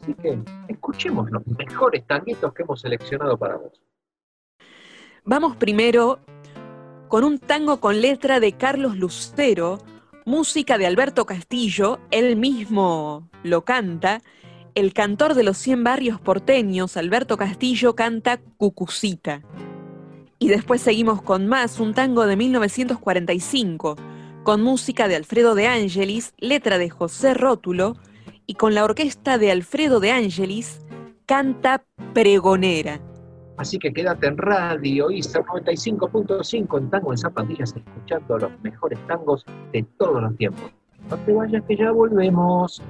[0.00, 3.78] Así que escuchemos los mejores tanguitos que hemos seleccionado para vos.
[5.22, 6.20] Vamos primero
[7.08, 9.80] con un tango con letra de Carlos Lucero,
[10.24, 14.22] música de Alberto Castillo, él mismo lo canta.
[14.74, 19.42] El cantor de los 100 barrios porteños, Alberto Castillo, canta Cucucita.
[20.38, 23.96] Y después seguimos con más, un tango de 1945,
[24.44, 27.96] con música de Alfredo de Angelis, letra de José Rótulo,
[28.46, 30.80] y con la orquesta de Alfredo de Angelis,
[31.26, 31.84] canta
[32.14, 33.00] Pregonera.
[33.58, 39.44] Así que quédate en radio ISA 95.5 en Tango en Zapatillas, escuchando los mejores tangos
[39.72, 40.70] de todos los tiempos.
[41.10, 42.80] No te vayas que ya volvemos.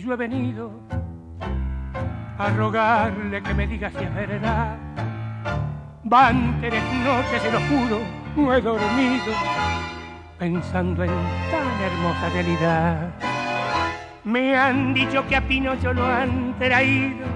[0.00, 0.70] Yo he venido
[2.38, 4.76] a rogarle que me diga si es verdad.
[6.04, 8.00] Van tres noches, se lo juro,
[8.36, 9.32] no he dormido
[10.38, 13.10] pensando en tan hermosa realidad.
[14.24, 17.26] Me han dicho que a Pinocho lo han traído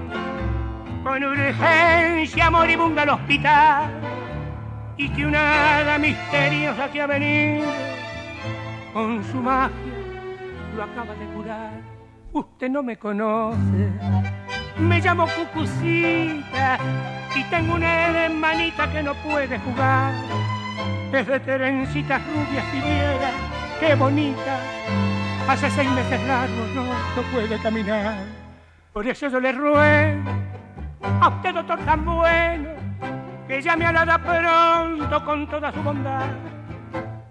[1.03, 3.91] con urgencia moribunda al hospital
[4.97, 7.67] y que una hada misteriosa que ha venido
[8.91, 9.75] con su magia
[10.75, 11.94] lo acaba de curar.
[12.35, 13.89] Usted no me conoce,
[14.77, 16.77] me llamo Cucucita
[17.33, 20.13] y tengo una hermanita que no puede jugar.
[21.13, 23.31] Es de terencitas rubias y viera,
[23.79, 24.59] qué bonita.
[25.47, 28.15] Hace seis meses largos no, puede caminar.
[28.91, 30.29] Por eso yo le ruego
[31.21, 32.69] a usted, doctor tan bueno,
[33.47, 36.27] que llame a la hada pronto con toda su bondad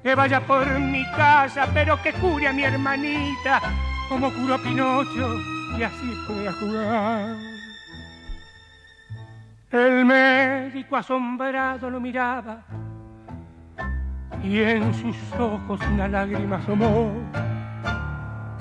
[0.02, 3.60] que vaya por mi casa, pero que cure a mi hermanita,
[4.08, 5.40] como curó a Pinocho,
[5.78, 7.36] y así pueda jugar.
[9.70, 12.62] El médico asombrado lo miraba,
[14.42, 17.10] y en sus ojos una lágrima asomó,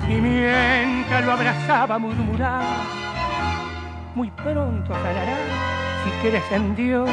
[0.07, 2.77] y mientras lo abrazaba murmuraba,
[4.15, 5.37] muy pronto sanará,
[6.03, 7.09] si quieres en Dios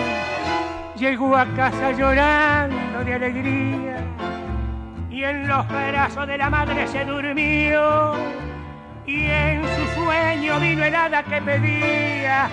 [0.97, 4.05] llegó a casa llorando de alegría
[5.21, 8.15] y en los brazos de la madre se durmió
[9.07, 12.49] y en su sueño vino el hada que pedía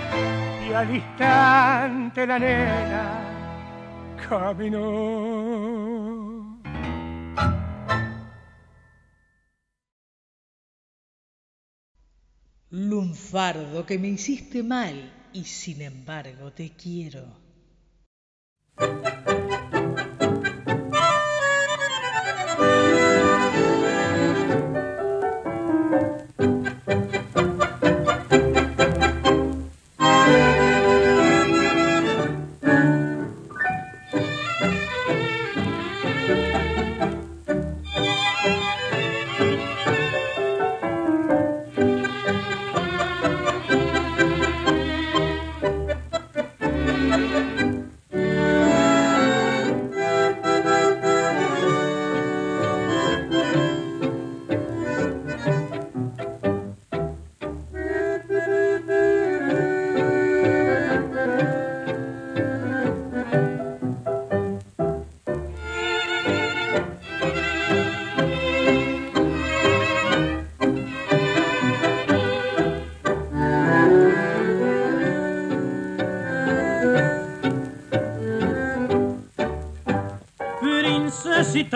[0.68, 3.22] y al instante la nena
[4.28, 5.78] caminó.
[12.70, 17.47] Lunfardo, que me hiciste mal y sin embargo te quiero.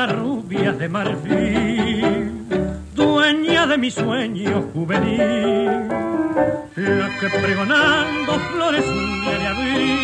[0.07, 2.31] Rubias de marfil,
[2.95, 5.87] dueña de mi sueño juvenil,
[6.75, 9.99] la que pregonando flores un día de abril,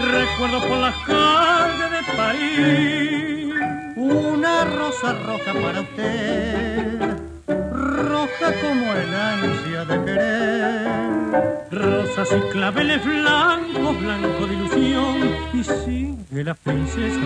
[0.00, 3.54] recuerdo por las calles de París,
[3.96, 7.16] una rosa roja para usted,
[7.72, 11.12] roja como el ansia de querer.
[11.70, 15.16] Rosas y claveles blancos, blanco de ilusión,
[15.54, 17.18] y sigue la princesa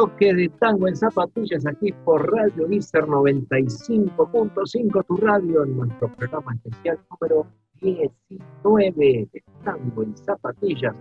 [0.00, 6.54] bloque de Tango en Zapatillas aquí por Radio Iser 95.5, tu radio, en nuestro programa
[6.54, 7.46] especial número
[7.82, 10.96] 19 de Tango en Zapatillas.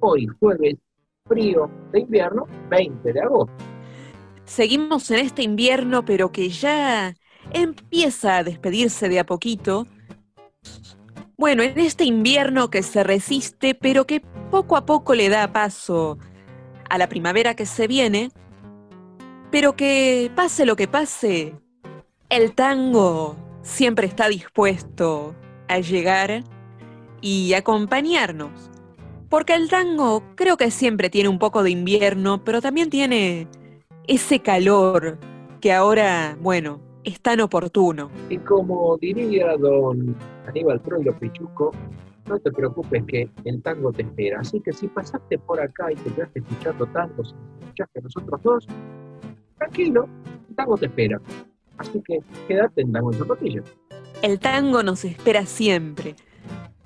[0.00, 0.76] Hoy jueves
[1.26, 3.54] frío de invierno, 20 de agosto.
[4.44, 7.14] Seguimos en este invierno, pero que ya
[7.50, 9.86] empieza a despedirse de a poquito.
[11.38, 14.20] Bueno, en este invierno que se resiste, pero que
[14.50, 16.18] poco a poco le da paso
[16.94, 18.30] a la primavera que se viene,
[19.50, 21.56] pero que pase lo que pase,
[22.28, 25.34] el tango siempre está dispuesto
[25.66, 26.44] a llegar
[27.20, 28.70] y acompañarnos.
[29.28, 33.48] Porque el tango creo que siempre tiene un poco de invierno, pero también tiene
[34.06, 35.18] ese calor
[35.60, 38.08] que ahora, bueno, es tan oportuno.
[38.30, 40.14] Y como diría don
[40.46, 41.72] Aníbal Troilo Pichuco,
[42.26, 44.40] no te preocupes que el tango te espera.
[44.40, 48.42] Así que si pasaste por acá y te quedaste escuchando tango, si escuchaste a nosotros
[48.42, 48.66] dos,
[49.58, 50.08] tranquilo,
[50.48, 51.20] el tango te espera.
[51.78, 53.64] Así que quédate en Tango en Zapatillas.
[54.22, 56.14] El tango nos espera siempre.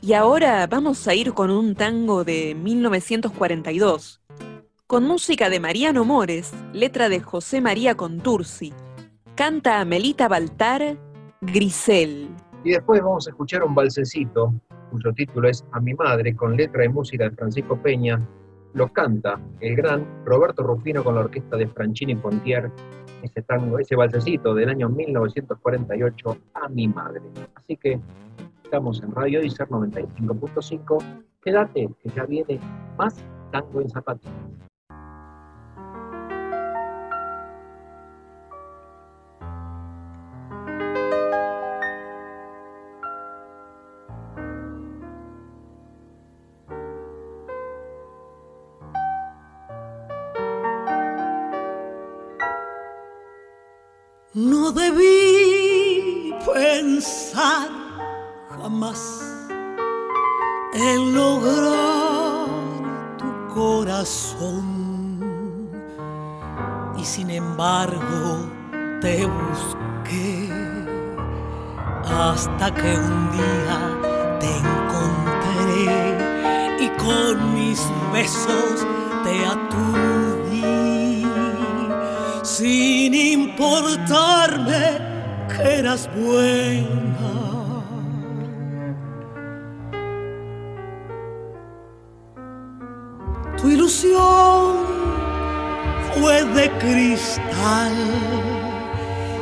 [0.00, 4.22] Y ahora vamos a ir con un tango de 1942,
[4.86, 8.72] con música de Mariano Mores, letra de José María Contursi.
[9.34, 10.96] Canta Melita Baltar,
[11.40, 12.28] Grisel.
[12.64, 14.54] Y después vamos a escuchar un balsecito
[14.90, 18.20] cuyo título es A mi madre, con letra y música de Francisco Peña.
[18.74, 22.70] Lo canta el gran Roberto Rufino con la orquesta de Franchini Pontier,
[23.22, 27.22] ese tango, ese balsecito del año 1948, A mi madre.
[27.54, 28.00] Así que
[28.64, 31.22] estamos en Radio Dicer 95.5.
[31.42, 32.60] Quédate, que ya viene
[32.96, 33.16] más
[33.50, 34.47] tango en zapatillas.
[54.74, 57.70] Debí pensar
[58.50, 59.22] jamás
[60.74, 62.48] en lograr
[63.16, 64.64] tu corazón.
[66.98, 68.46] Y sin embargo
[69.00, 70.50] te busqué
[72.04, 73.78] hasta que un día
[74.40, 75.86] te encontré
[76.84, 77.80] y con mis
[78.12, 78.86] besos
[79.24, 80.07] te aturdí
[82.58, 84.84] sin importarme
[85.48, 87.30] que eras buena.
[93.58, 94.74] Tu ilusión
[96.14, 97.96] fue de cristal,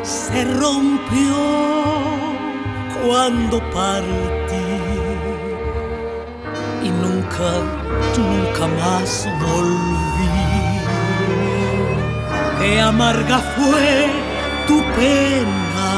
[0.02, 1.36] se rompió
[3.02, 4.68] cuando partí
[6.86, 7.50] y nunca,
[8.18, 10.45] nunca más volví
[12.66, 14.06] qué amarga fue
[14.66, 15.92] tu pena.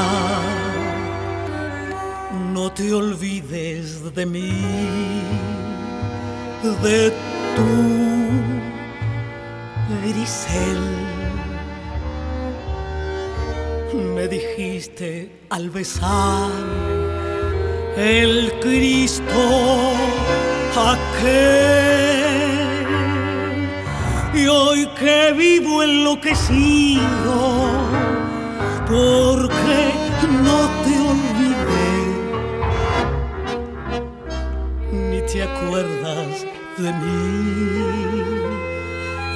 [2.53, 4.51] No te olvides de mí,
[6.83, 7.11] de
[7.55, 7.73] tu
[10.03, 10.83] grisel.
[14.15, 15.09] Me dijiste
[15.49, 16.51] al besar
[17.97, 19.43] el Cristo
[20.91, 22.08] aquel.
[24.31, 27.01] Y hoy que vivo enloquecido,
[28.87, 29.93] porque
[30.43, 31.93] no te olvidé,
[34.91, 36.45] ni te acuerdas
[36.77, 37.71] de mí,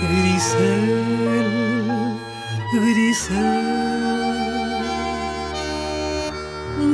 [0.04, 0.88] Grisel,
[2.74, 3.74] Grisel.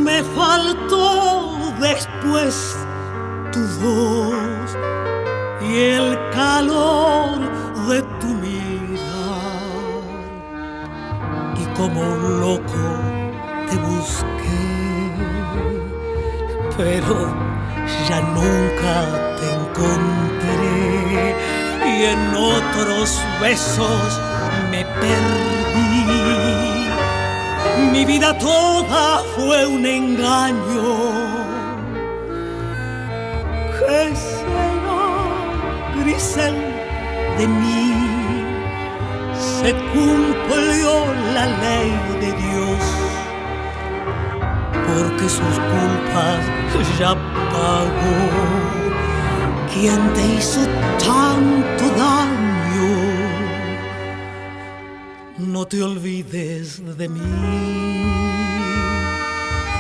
[0.05, 2.77] Me faltó después
[3.51, 4.77] tu voz
[5.61, 7.58] y el calor
[11.79, 12.83] como un loco
[13.69, 14.65] te busqué,
[16.75, 17.15] pero
[18.07, 18.93] ya nunca
[19.37, 21.35] te encontré.
[21.91, 24.21] Y en otros besos
[24.71, 26.03] me perdí.
[27.93, 30.97] Mi vida toda fue un engaño
[33.77, 34.69] que será
[35.95, 36.57] grisel
[37.37, 37.98] de mí.
[39.61, 40.91] Se cumplió
[41.33, 41.91] la ley
[42.21, 42.81] de Dios,
[44.87, 46.43] porque sus culpas
[46.97, 47.13] ya
[47.51, 48.17] pagó.
[49.73, 50.61] ¿Quién te hizo
[50.97, 52.89] tanto daño?
[55.37, 57.19] No te olvides de mí,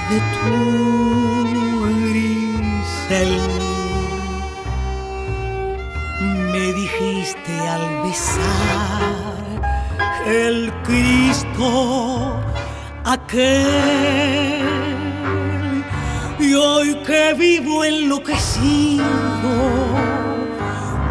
[0.09, 0.55] de tu
[2.05, 3.33] grisel
[6.51, 8.58] me dijiste al besar
[10.29, 12.39] el Cristo
[13.03, 13.65] aquel.
[16.39, 19.03] Y hoy que vivo enloquecido,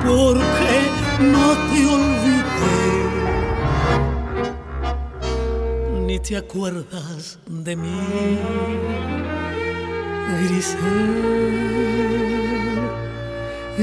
[0.03, 0.91] porque
[1.21, 2.87] no te olvidé,
[6.07, 8.39] ni te acuerdas de mí,
[10.41, 10.79] Grisel.
[13.79, 13.81] Y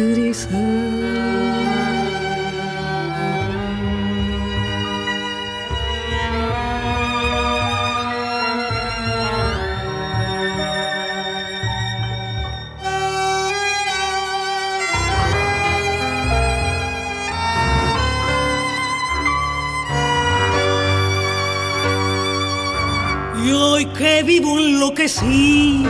[23.97, 25.87] que vivo enloquecido,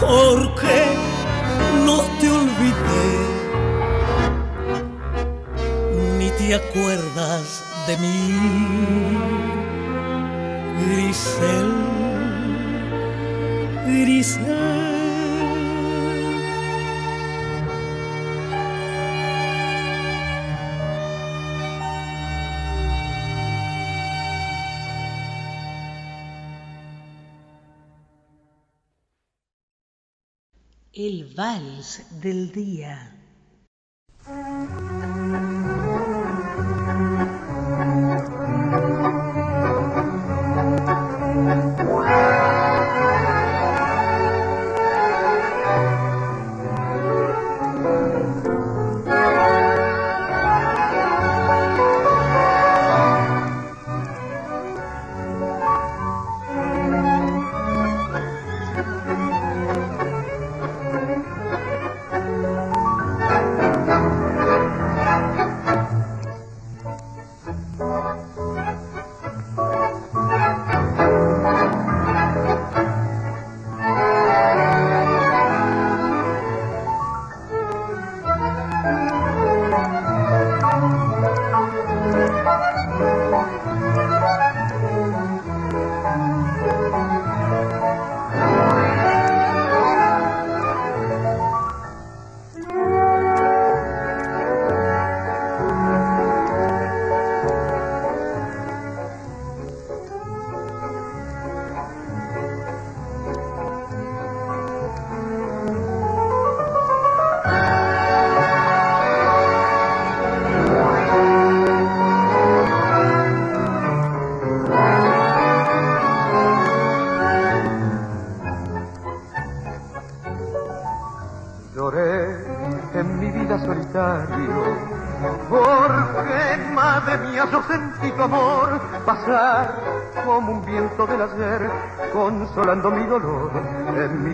[0.00, 0.84] porque
[1.84, 3.08] no te olvidé,
[6.18, 8.38] ni te acuerdas de mí,
[10.80, 11.72] Grisel,
[13.86, 14.91] Grisel.
[31.36, 33.21] Vals del día.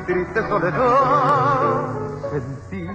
[0.08, 1.90] Triste soledad.
[2.30, 2.88] Sentí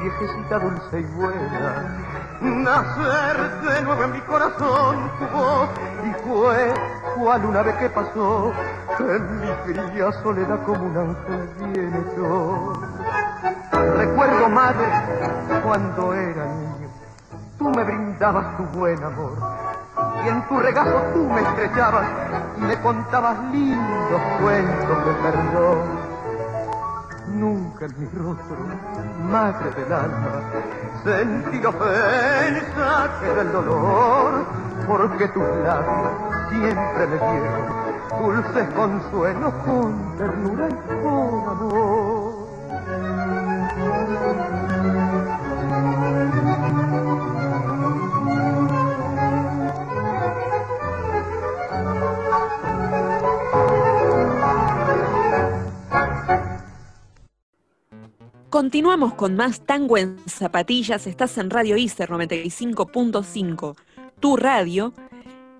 [0.00, 1.98] viejecita dulce y buena.
[2.40, 5.68] Nacer de nuevo en mi corazón tu voz
[6.04, 6.74] y fue
[7.16, 8.52] cual una vez que pasó
[8.98, 12.72] en mi fría soledad como un ángel viene yo.
[13.98, 14.86] Recuerdo, madre,
[15.62, 16.88] cuando era niño,
[17.58, 19.32] tú me brindabas tu buen amor
[20.24, 22.06] y en tu regazo tú me estrechabas
[22.56, 26.15] y me contabas lindos cuentos de perdón.
[27.78, 28.56] En mi rostro,
[29.30, 30.40] madre del alma,
[31.04, 34.46] sentí ofensa del dolor,
[34.88, 36.12] porque tus labios
[36.48, 37.86] siempre me dieron
[38.18, 42.05] dulces consuelos con ternura y con amor.
[58.56, 61.06] Continuamos con más tango en zapatillas.
[61.06, 63.76] Estás en Radio ICER 95.5,
[64.18, 64.94] tu radio.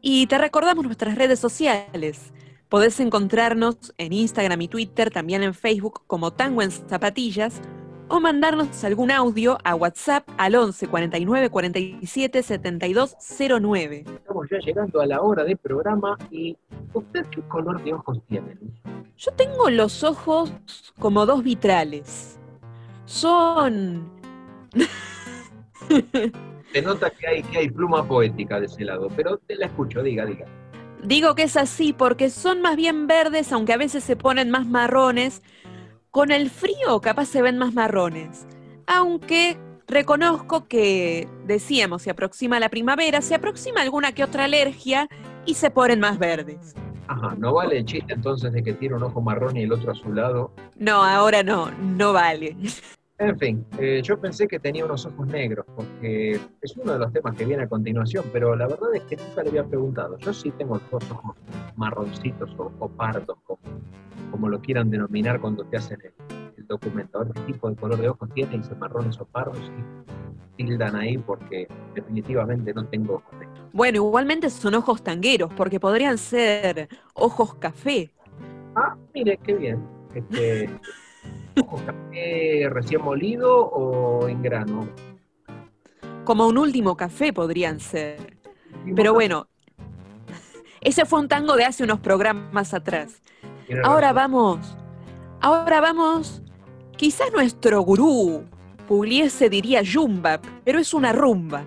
[0.00, 2.32] Y te recordamos nuestras redes sociales.
[2.70, 7.60] Podés encontrarnos en Instagram y Twitter, también en Facebook como Tango en Zapatillas,
[8.08, 13.14] o mandarnos algún audio a WhatsApp al 11 49 47 72
[13.60, 14.04] 09.
[14.06, 16.56] Estamos ya llegando a la hora de programa y
[16.94, 18.56] ¿usted qué color de ojos tiene?
[19.18, 20.50] Yo tengo los ojos
[20.98, 22.35] como dos vitrales.
[23.06, 24.10] Son...
[26.72, 30.02] Se nota que hay, que hay pluma poética de ese lado, pero te la escucho,
[30.02, 30.44] diga, diga.
[31.02, 34.66] Digo que es así porque son más bien verdes, aunque a veces se ponen más
[34.66, 35.42] marrones.
[36.10, 38.46] Con el frío capaz se ven más marrones.
[38.86, 45.08] Aunque reconozco que, decíamos, se aproxima la primavera, se aproxima alguna que otra alergia
[45.44, 46.74] y se ponen más verdes.
[47.08, 49.92] Ajá, no vale el chiste entonces de que tiene un ojo marrón y el otro
[49.92, 50.50] azulado.
[50.76, 52.56] No, ahora no, no vale.
[53.18, 57.12] En fin, eh, yo pensé que tenía unos ojos negros, porque es uno de los
[57.14, 60.18] temas que viene a continuación, pero la verdad es que nunca le había preguntado.
[60.18, 61.34] Yo sí tengo dos ojos
[61.76, 63.58] marroncitos o, pardos, como,
[64.30, 66.12] como, lo quieran denominar cuando te hacen el,
[66.58, 67.18] el documento.
[67.18, 69.72] A ver qué tipo de color de ojos tiene, dice marrones o pardos,
[70.58, 73.45] y tildan ahí porque definitivamente no tengo ojos negros.
[73.72, 78.10] Bueno, igualmente son ojos tangueros, porque podrían ser ojos café.
[78.74, 79.86] Ah, mire, qué bien.
[80.14, 80.70] Este,
[81.60, 84.88] ¿Ojo café recién molido o en grano?
[86.24, 88.38] Como un último café podrían ser.
[88.94, 89.48] Pero bueno,
[90.80, 93.22] ese fue un tango de hace unos programas atrás.
[93.82, 94.76] Ahora vamos,
[95.40, 96.42] ahora vamos,
[96.96, 98.44] quizás nuestro gurú
[98.86, 101.64] Pugliese diría yumba, pero es una rumba,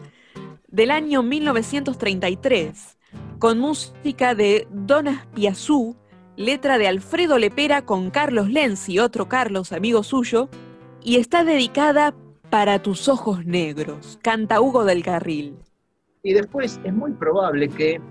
[0.72, 2.98] del año 1933,
[3.40, 5.96] con música de Donas Piazú,
[6.36, 10.50] letra de Alfredo Lepera con Carlos Lenz y otro Carlos, amigo suyo,
[11.04, 12.14] y está dedicada
[12.50, 15.58] para tus ojos negros, canta Hugo del Carril.
[16.24, 18.02] Y después es muy probable que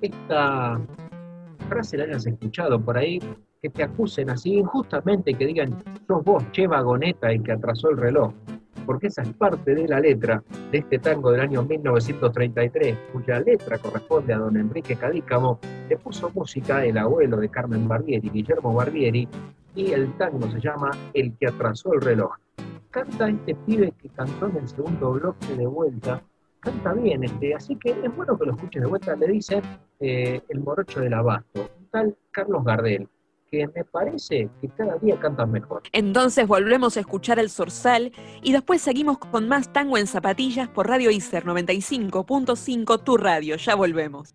[0.00, 0.80] esta
[1.68, 3.20] frase la hayas escuchado por ahí,
[3.62, 7.96] que te acusen así injustamente, que digan, sos vos, che vagoneta, y que atrasó el
[7.96, 8.32] reloj
[8.84, 13.78] porque esa es parte de la letra de este tango del año 1933, cuya letra
[13.78, 15.58] corresponde a don Enrique Cadícamo,
[15.88, 19.28] le puso música el abuelo de Carmen Barbieri, Guillermo Barbieri,
[19.74, 22.32] y el tango se llama El que atrasó el reloj.
[22.90, 26.22] Canta este pibe que cantó en el segundo bloque de vuelta,
[26.60, 29.60] canta bien, este, así que es bueno que lo escuches de vuelta, le dice
[29.98, 33.08] eh, el morocho del abasto, tal Carlos Gardel
[33.74, 35.82] me parece que cada día cantan mejor.
[35.92, 40.88] Entonces volvemos a escuchar el Zorzal y después seguimos con más tango en zapatillas por
[40.88, 43.56] Radio ICER 95.5, tu radio.
[43.56, 44.34] Ya volvemos.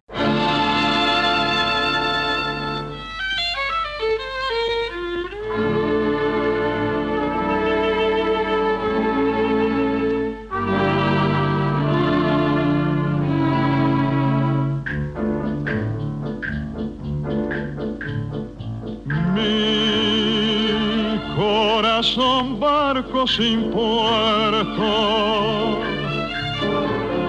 [22.19, 24.91] Son barcos sin puerto.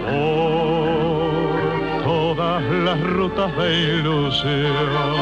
[0.09, 1.31] Por
[2.03, 3.69] todas las rutas de
[3.99, 5.15] ilusión.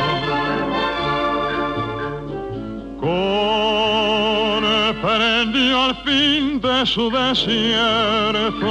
[4.99, 8.67] Comprendió al fin de su desierto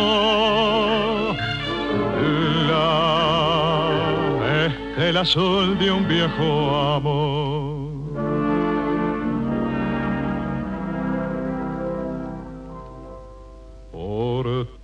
[2.70, 7.66] la estela azul de un viejo amor.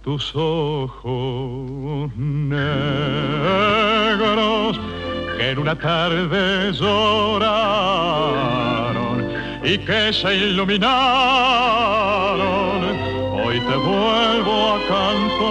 [0.03, 2.67] Tus ojos negros
[5.37, 7.63] que en una tarde lloraron
[9.63, 10.83] y que se iluminaron
[13.45, 15.43] Hoy te vuelvo a cantar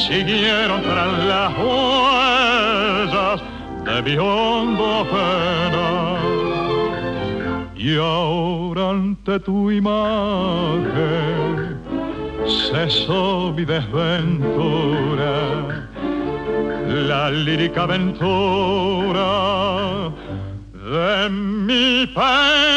[0.08, 3.51] siguieron tras las huellas
[3.86, 6.18] de mi hondo pena.
[7.76, 11.80] Y ahora ante tu imagen
[12.46, 15.34] cesó mi desventura,
[16.88, 19.30] la lírica aventura
[20.74, 22.72] de mi peregrina.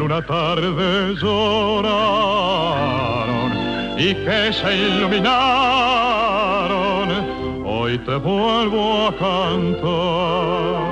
[0.00, 1.90] En una tarde lloraron
[3.98, 5.36] y que se iluminaron,
[7.66, 10.89] hoy te vuelvo a cantar.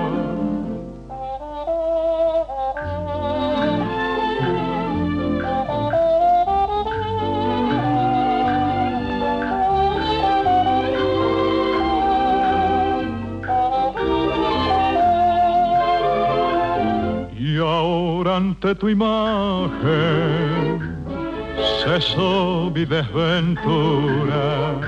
[18.61, 20.81] Ante tu imagen
[21.85, 24.81] cesó mi desventura,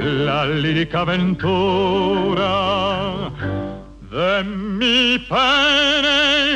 [0.00, 2.50] la lírica aventura
[4.10, 6.54] de mi peregrina.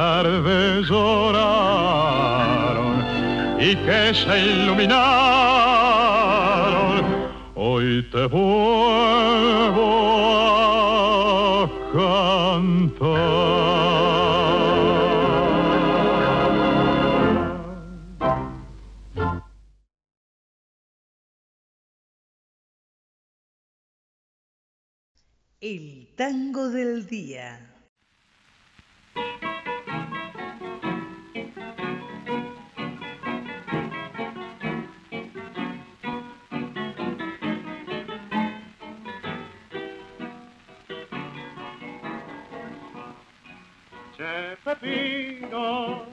[3.58, 5.00] y que se iluminaron,
[7.54, 8.28] hoy te a
[11.92, 13.20] cantar.
[25.62, 27.70] El tango del día.
[44.20, 46.04] Che Pepino,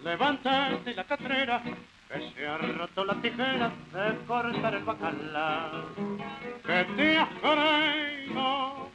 [0.00, 5.92] levántate la catrera, que se ha roto la tijera de cortar el bacalao.
[6.64, 8.90] Que te has creído,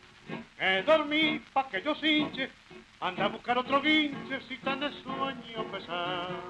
[0.58, 2.50] que dormí pa' que yo cinche,
[3.02, 6.42] anda a buscar otro guinche si tan de sueño pesado.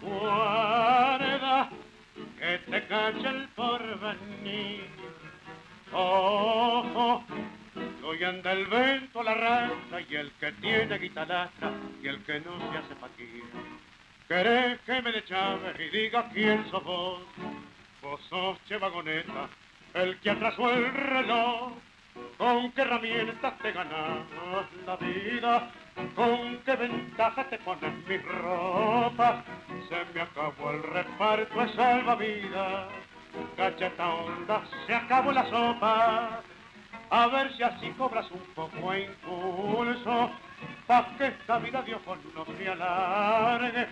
[0.00, 1.68] Guarda,
[2.38, 4.88] que te cache el porvenir.
[5.92, 7.22] Ojo,
[8.02, 11.50] hoy anda el vento la raza y el que tiene guitarra
[12.02, 13.44] y el que no se hace paquir.
[14.28, 17.20] ¿Querés que me le llames y diga quién sos vos?
[18.02, 19.48] Vos sos Che Vagoneta,
[19.94, 21.72] el que atrasó el reloj.
[22.38, 24.26] ¿Con qué herramientas te ganas
[24.86, 25.70] la vida?
[26.14, 29.44] ¿Con qué ventaja te pones mi ropa?
[29.88, 32.88] Se me acabó el reparto de salvavidas.
[33.56, 36.42] Cacheta onda, se acabó la sopa.
[37.10, 40.30] A ver si así cobras un poco de impulso,
[40.86, 43.86] pa' que esta vida Dios con no se alargue.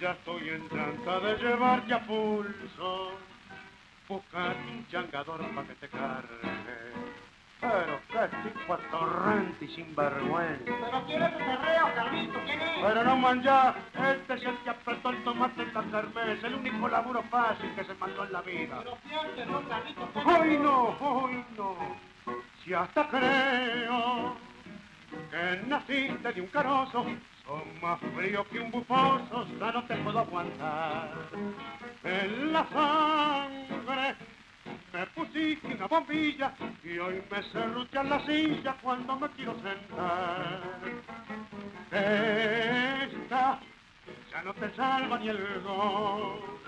[0.00, 3.12] Ya estoy en tanta de llevarte a pulso.
[4.06, 6.92] Buscate un changador pa' que te cargue.
[7.62, 10.64] Pero qué tipo atorrante y sinvergüenza.
[10.64, 12.38] ¿Pero quién es ese reo, Carlito?
[12.44, 12.70] ¿Quién es?
[12.82, 17.22] Pero no manjar, este es el que apretó el tomate en la el único laburo
[17.30, 18.78] fácil que se mandó en la vida.
[18.82, 20.08] Pero fíjate, no, Carlito.
[20.12, 20.96] ¿qué ¡Ay no!
[21.00, 22.12] ¡Ay no!
[22.64, 24.36] Si hasta creo
[25.30, 27.04] que naciste de un carozo,
[27.44, 31.10] son más frío que un bufoso, ya no te puedo aguantar.
[32.04, 34.14] En la sangre
[34.92, 36.54] me pusiste una bombilla
[36.84, 40.60] y hoy me serrutean la silla cuando me quiero sentar.
[41.90, 43.58] Esta
[44.30, 46.60] ya no te salva ni el gol.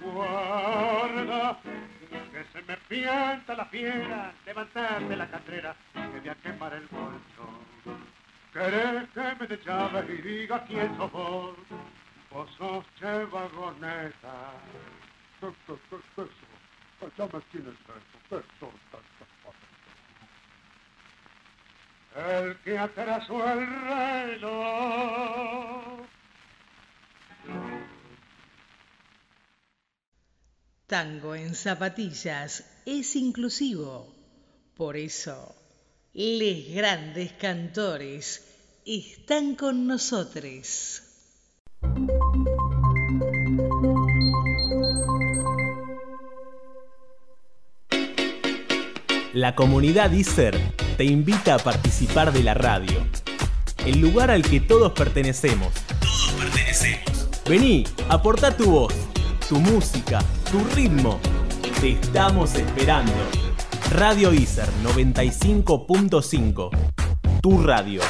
[0.00, 1.58] Guarda
[2.32, 7.98] que se me pianta la fiera, levantarte la catrera, que voy a quemar el bolso.
[8.52, 11.56] ¿Querés que me te llaves y diga quién sos vos?
[12.30, 13.26] Vos sos Che.
[22.16, 25.68] El que atrasó el reloj.
[30.88, 34.10] Tango en zapatillas es inclusivo
[34.74, 35.54] Por eso,
[36.14, 38.42] les grandes cantores
[38.86, 41.02] están con nosotros.
[49.34, 50.56] La comunidad ISER
[50.96, 53.06] te invita a participar de la radio,
[53.84, 55.74] el lugar al que todos pertenecemos.
[56.00, 57.44] Todos pertenecemos.
[57.46, 58.94] Vení, aporta tu voz,
[59.48, 60.18] tu música,
[60.50, 61.18] tu ritmo.
[61.80, 63.12] Te estamos esperando.
[63.92, 66.70] Radio ISER 95.5.
[67.40, 68.02] Tu radio.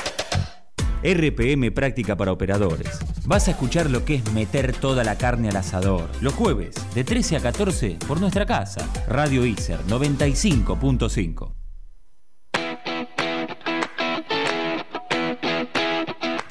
[1.03, 2.99] RPM Práctica para Operadores.
[3.25, 6.09] Vas a escuchar lo que es meter toda la carne al asador.
[6.21, 8.89] Los jueves, de 13 a 14, por nuestra casa.
[9.07, 11.58] Radio ISER 95.5.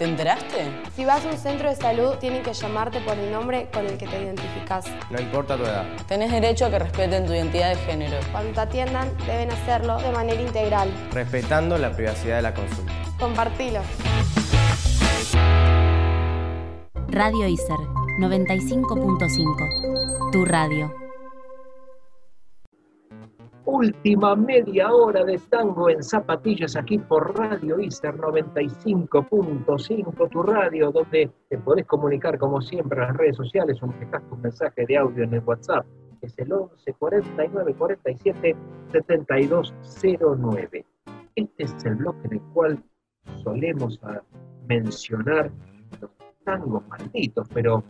[0.08, 0.72] enteraste?
[0.96, 3.98] Si vas a un centro de salud, tienen que llamarte por el nombre con el
[3.98, 4.86] que te identificas.
[5.10, 5.86] No importa tu edad.
[6.08, 8.18] Tenés derecho a que respeten tu identidad de género.
[8.32, 10.90] Cuando te atiendan, deben hacerlo de manera integral.
[11.12, 12.92] Respetando la privacidad de la consulta.
[13.20, 13.82] Compartilo.
[17.10, 17.78] Radio ISER
[18.20, 20.32] 95.5.
[20.32, 21.07] Tu radio.
[23.70, 31.30] Última media hora de tango en zapatillas aquí por Radio ISER 95.5, tu radio, donde
[31.50, 35.26] te podés comunicar como siempre en las redes sociales o dejas tu mensaje de audio
[35.26, 35.86] en el WhatsApp,
[36.22, 38.56] que es el 11 49 47
[38.94, 40.86] 7209.
[41.36, 42.82] Este es el bloque en el cual
[43.44, 44.00] solemos
[44.66, 45.52] mencionar
[46.00, 46.12] los
[46.46, 47.84] tangos malditos, pero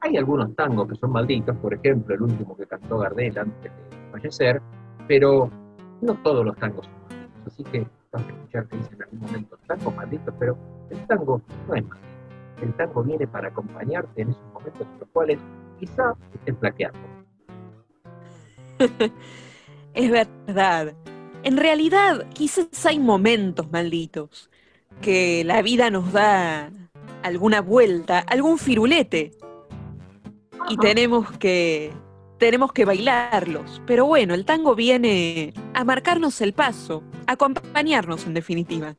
[0.00, 4.01] hay algunos tangos que son malditos, por ejemplo, el último que cantó Gardel antes de
[4.12, 4.62] fallecer,
[5.08, 5.50] pero
[6.00, 9.20] no todos los tangos son malditos, así que vas a escuchar que dicen en algún
[9.20, 10.56] momento tangos malditos, pero
[10.90, 12.12] el tango no es maldito.
[12.62, 15.38] El tango viene para acompañarte en esos momentos en los cuales
[15.80, 17.00] quizá estés flaqueando.
[19.94, 20.94] es verdad.
[21.42, 24.48] En realidad, quizás hay momentos malditos
[25.00, 26.70] que la vida nos da
[27.24, 29.32] alguna vuelta, algún firulete
[30.68, 31.92] y tenemos que
[32.42, 33.80] tenemos que bailarlos.
[33.86, 38.96] Pero bueno, el tango viene a marcarnos el paso, a acompañarnos en definitiva.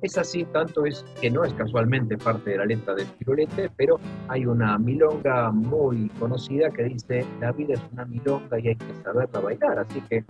[0.00, 4.00] Es así, tanto es que no es casualmente parte de la letra del firulete, pero
[4.28, 8.94] hay una milonga muy conocida que dice, la vida es una milonga y hay que
[9.04, 10.24] saberla bailar, así que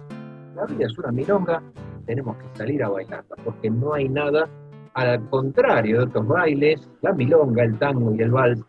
[0.56, 1.62] la vida es una milonga,
[2.06, 4.48] tenemos que salir a bailarla, porque no hay nada
[4.94, 8.64] al contrario de otros bailes, la milonga, el tango y el vals,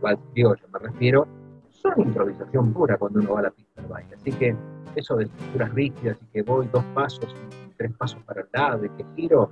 [0.00, 1.41] vals criollo me refiero,
[1.82, 4.14] son improvisación pura cuando uno va a la pista de baile.
[4.14, 4.56] Así que
[4.96, 7.34] eso de estructuras rígidas y que voy dos pasos
[7.82, 9.50] tres pasos para el lado y que giro,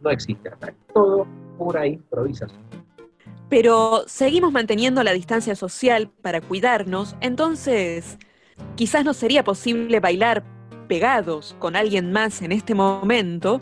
[0.00, 0.74] no existe acá.
[0.92, 2.60] Todo pura improvisación.
[3.48, 8.18] Pero seguimos manteniendo la distancia social para cuidarnos, entonces
[8.76, 10.42] quizás no sería posible bailar
[10.88, 13.58] pegados con alguien más en este momento,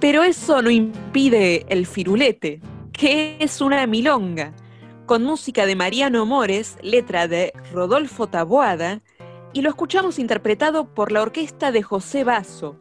[0.00, 2.60] pero eso no impide el firulete,
[2.92, 4.52] que es una milonga,
[5.10, 9.00] con música de Mariano Mores, letra de Rodolfo Taboada,
[9.52, 12.76] y lo escuchamos interpretado por la orquesta de José Basso,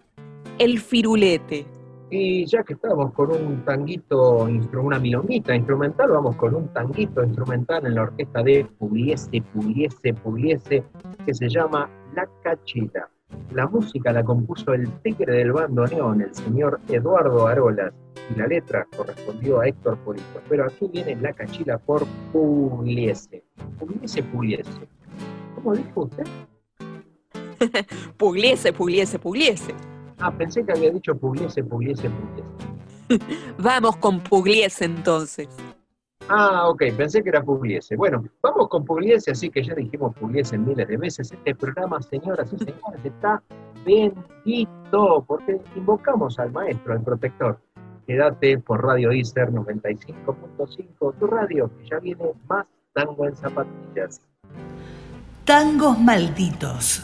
[0.59, 1.65] El Firulete.
[2.11, 4.47] Y ya que estamos con un tanguito,
[4.79, 10.83] una milonguita instrumental, vamos con un tanguito instrumental en la orquesta de Pugliese, Pugliese, Pugliese,
[11.25, 13.09] que se llama La Cachita.
[13.53, 17.91] La música la compuso el tigre del bandoneón, el señor Eduardo Arolas,
[18.29, 20.41] y la letra correspondió a Héctor Polito.
[20.47, 23.43] Pero aquí viene la cachila por Pugliese.
[23.79, 24.87] Pugliese, Pugliese.
[25.55, 26.25] ¿Cómo dijo usted?
[28.17, 29.73] pugliese, Pugliese, Pugliese.
[30.19, 33.25] Ah, pensé que había dicho Pugliese, Pugliese, Pugliese.
[33.57, 35.47] Vamos con Pugliese entonces.
[36.31, 37.95] Ah, ok, pensé que era Pugliese.
[37.95, 41.31] Bueno, vamos con Pugliese, así que ya dijimos Pugliese miles de veces.
[41.31, 43.41] Este programa, señoras y señores, está
[43.83, 47.59] bendito, porque invocamos al maestro, al protector.
[48.09, 54.19] Quédate por Radio ICER 95.5, tu radio, que ya viene más tango en zapatillas.
[55.45, 57.03] Tangos malditos.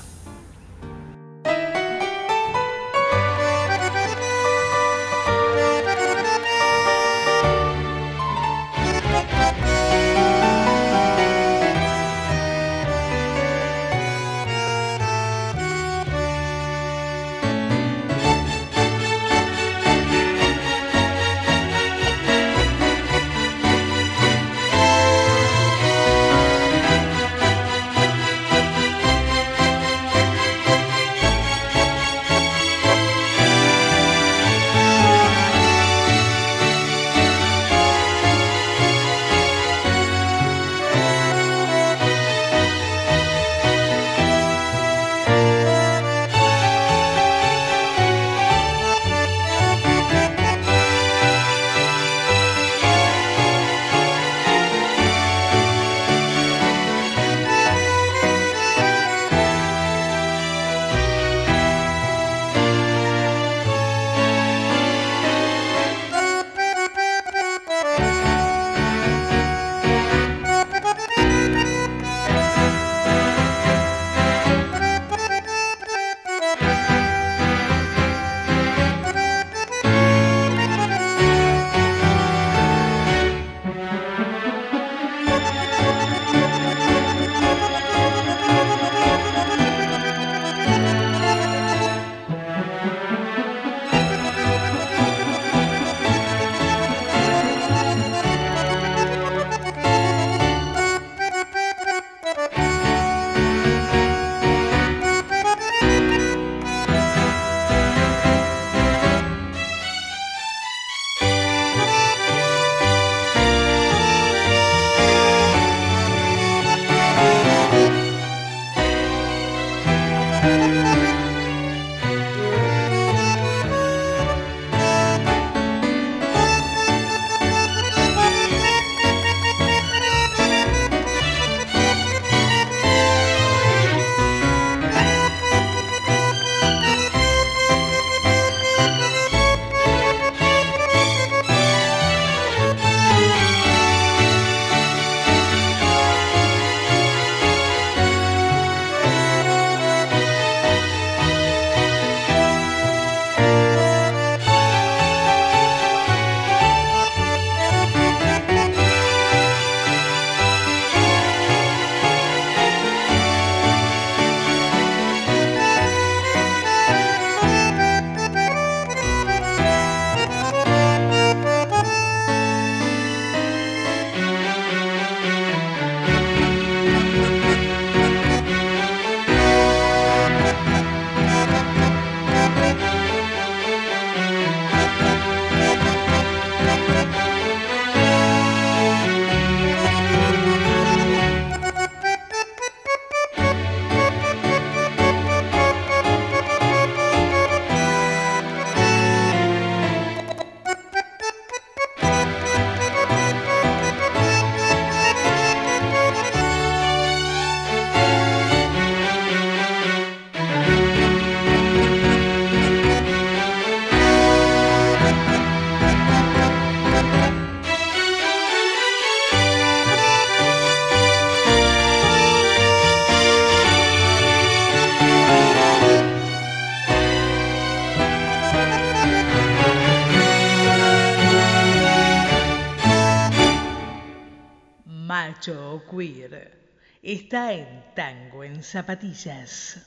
[237.01, 239.77] Está en Tango en Zapatillas.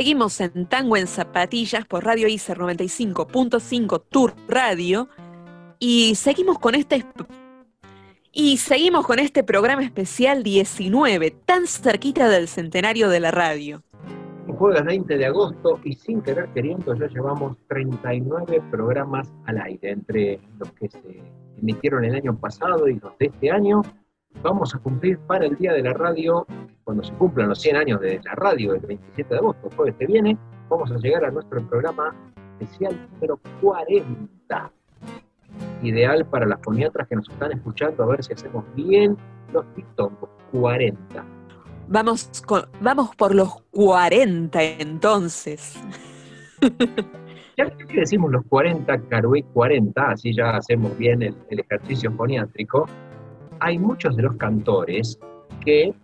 [0.00, 5.10] Seguimos en Tango en Zapatillas por Radio ICER 95.5 Tour Radio
[5.78, 7.04] y seguimos con este
[8.32, 13.82] y seguimos con este programa especial 19, tan cerquita del centenario de la radio.
[14.46, 20.40] Jueves 20 de agosto y sin querer queriendo ya llevamos 39 programas al aire, entre
[20.58, 21.22] los que se
[21.58, 23.82] emitieron el año pasado y los de este año.
[24.42, 26.46] Vamos a cumplir para el Día de la Radio,
[26.84, 30.06] cuando se cumplan los 100 años de la radio, el 27 de agosto, jueves que
[30.06, 30.38] viene,
[30.68, 32.14] vamos a llegar a nuestro programa
[32.58, 34.70] especial número 40.
[35.82, 39.16] Ideal para las foniatras que nos están escuchando, a ver si hacemos bien
[39.52, 40.12] los TikTok
[40.52, 41.24] 40.
[41.88, 45.78] Vamos, con- vamos por los 40 entonces.
[47.58, 52.86] Ya que decimos los 40, Carué 40, así ya hacemos bien el, el ejercicio foniátrico,
[53.60, 55.18] hay muchos de los cantores
[55.64, 55.94] que,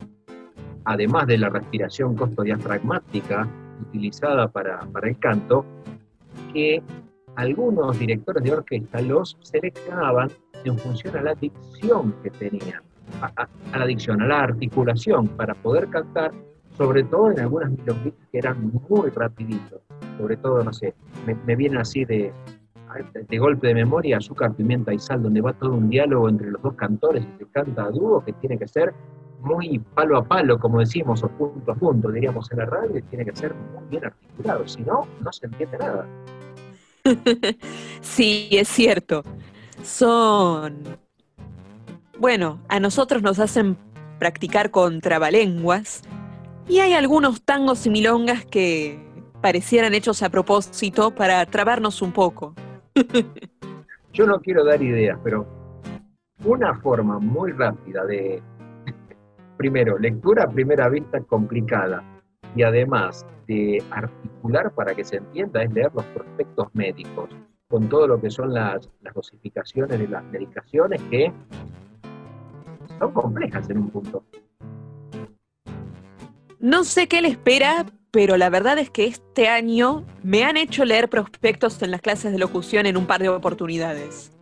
[0.84, 3.48] además de la respiración costodiafragmática
[3.80, 5.64] utilizada para, para el canto,
[6.52, 6.82] que
[7.36, 10.30] algunos directores de orquesta los seleccionaban
[10.64, 12.82] en función a la dicción que tenían,
[13.20, 16.32] a, la dicción, a la articulación, para poder cantar,
[16.76, 19.80] sobre todo en algunas milonguitas que eran muy rapiditos,
[20.18, 20.94] sobre todo, no sé,
[21.26, 22.32] me, me viene así de,
[23.28, 26.62] de golpe de memoria, azúcar, pimienta y sal, donde va todo un diálogo entre los
[26.62, 28.94] dos cantores y se canta a dúo, que tiene que ser
[29.40, 33.02] muy palo a palo, como decimos, o punto a punto, diríamos en la radio, y
[33.02, 36.06] tiene que ser muy bien articulado, si no, no se entiende nada.
[38.00, 39.22] Sí, es cierto.
[39.82, 40.82] Son...
[42.18, 43.76] Bueno, a nosotros nos hacen
[44.18, 46.02] practicar con trabalenguas
[46.68, 48.98] y hay algunos tangos y milongas que
[49.40, 52.54] parecieran hechos a propósito para trabarnos un poco.
[54.12, 55.46] Yo no quiero dar ideas, pero
[56.44, 58.42] una forma muy rápida de,
[59.56, 62.02] primero, lectura a primera vista complicada
[62.54, 67.30] y además de articular para que se entienda es leer los prospectos médicos
[67.68, 71.32] con todo lo que son las, las dosificaciones de las medicaciones que
[72.98, 74.24] son complejas en un punto.
[76.60, 77.84] No sé qué le espera,
[78.16, 82.32] pero la verdad es que este año me han hecho leer prospectos en las clases
[82.32, 84.32] de locución en un par de oportunidades.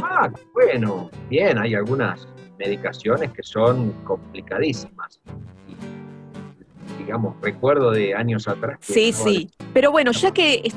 [0.00, 5.20] Ah, bueno, bien, hay algunas medicaciones que son complicadísimas.
[5.66, 8.78] Y, digamos, recuerdo de años atrás.
[8.78, 9.50] que Sí, no- sí.
[9.74, 10.72] Pero bueno, ya que...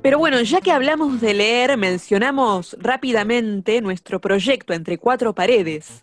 [0.00, 6.02] Pero bueno, ya que hablamos de leer, mencionamos rápidamente nuestro proyecto Entre Cuatro Paredes,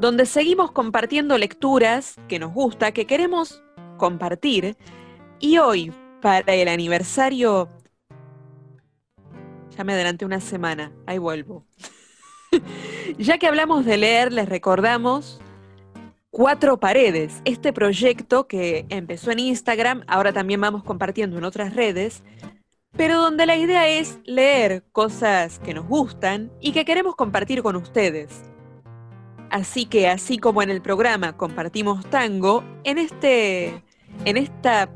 [0.00, 3.62] donde seguimos compartiendo lecturas que nos gusta, que queremos
[3.96, 4.76] compartir.
[5.40, 7.68] Y hoy, para el aniversario...
[9.76, 11.64] Ya me adelanté una semana, ahí vuelvo.
[13.18, 15.40] ya que hablamos de leer, les recordamos
[16.30, 22.22] Cuatro Paredes, este proyecto que empezó en Instagram, ahora también vamos compartiendo en otras redes,
[22.96, 27.76] pero donde la idea es leer cosas que nos gustan y que queremos compartir con
[27.76, 28.42] ustedes.
[29.50, 33.82] Así que, así como en el programa compartimos tango, en este,
[34.24, 34.90] en esta,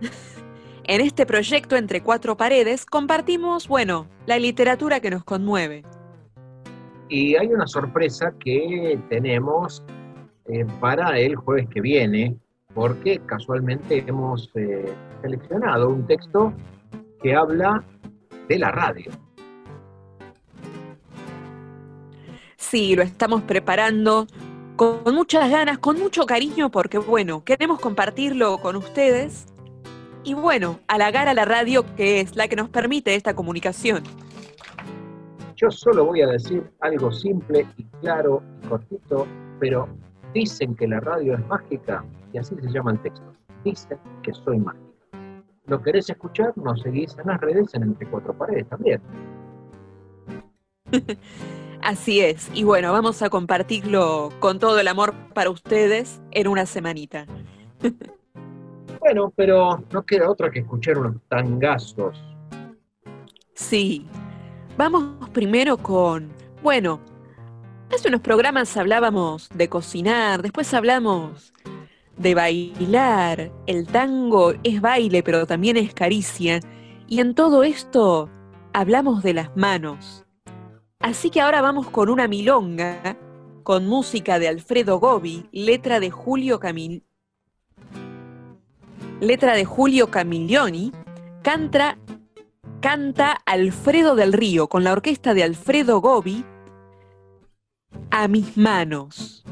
[0.84, 5.84] en este proyecto entre cuatro paredes compartimos, bueno, la literatura que nos conmueve.
[7.10, 9.82] Y hay una sorpresa que tenemos
[10.46, 12.36] eh, para el jueves que viene,
[12.74, 16.52] porque casualmente hemos eh, seleccionado un texto
[17.22, 17.82] que habla
[18.48, 19.10] de la radio.
[22.70, 24.26] Sí, lo estamos preparando
[24.76, 29.46] con muchas ganas, con mucho cariño, porque bueno, queremos compartirlo con ustedes
[30.22, 34.02] y bueno, halagar a la radio que es la que nos permite esta comunicación.
[35.56, 39.26] Yo solo voy a decir algo simple y claro y cortito,
[39.58, 39.88] pero
[40.34, 42.04] dicen que la radio es mágica
[42.34, 43.32] y así se llama el texto.
[43.64, 44.84] Dicen que soy mágica.
[45.68, 46.52] ¿Lo querés escuchar?
[46.58, 49.00] Nos seguís en las redes en Entre Cuatro Paredes también.
[51.82, 56.66] Así es, y bueno, vamos a compartirlo con todo el amor para ustedes en una
[56.66, 57.26] semanita.
[59.00, 62.20] Bueno, pero no queda otra que escuchar unos tangazos.
[63.54, 64.06] Sí,
[64.76, 66.30] vamos primero con,
[66.62, 67.00] bueno,
[67.94, 71.54] hace unos programas hablábamos de cocinar, después hablamos
[72.16, 76.60] de bailar, el tango es baile pero también es caricia,
[77.06, 78.28] y en todo esto
[78.72, 80.27] hablamos de las manos.
[81.00, 83.16] Así que ahora vamos con una milonga
[83.62, 87.04] con música de Alfredo Gobi, letra de Julio Camil
[89.20, 90.92] letra de Julio Camiglioni,
[91.42, 91.98] canta,
[92.80, 96.44] canta Alfredo del Río con la orquesta de Alfredo Gobi
[98.10, 99.44] a mis manos.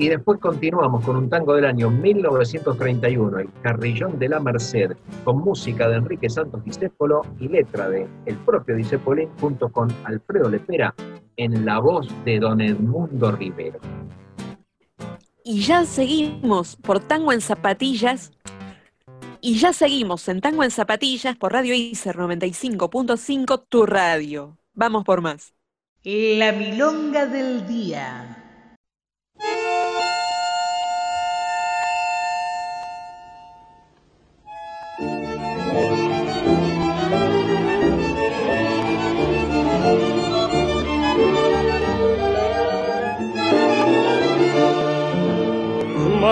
[0.00, 4.92] Y después continuamos con un tango del año 1931, El Carrillón de la Merced,
[5.24, 10.48] con música de Enrique Santos Discépolo y letra de el propio Discépolín junto con Alfredo
[10.48, 10.94] Lepera
[11.36, 13.78] en la voz de don Edmundo Rivero.
[15.44, 18.32] Y ya seguimos por Tango en Zapatillas.
[19.42, 24.56] Y ya seguimos en Tango en Zapatillas por Radio ICER 95.5, tu radio.
[24.72, 25.52] Vamos por más.
[26.02, 28.39] La milonga del día.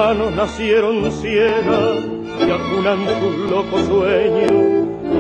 [0.09, 1.99] Manos nacieron ciegas
[2.41, 4.53] y acunan sus locos sueños.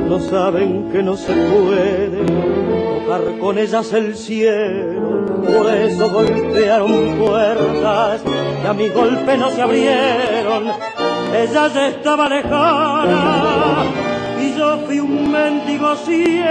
[0.08, 5.26] No saben que no se puede tocar con ellas el cielo.
[5.44, 8.22] Por eso golpearon puertas
[8.62, 10.68] y a mi golpe no se abrieron.
[11.34, 14.07] Ella ya estaba lejana y
[14.86, 16.48] fui un mendigo ciego.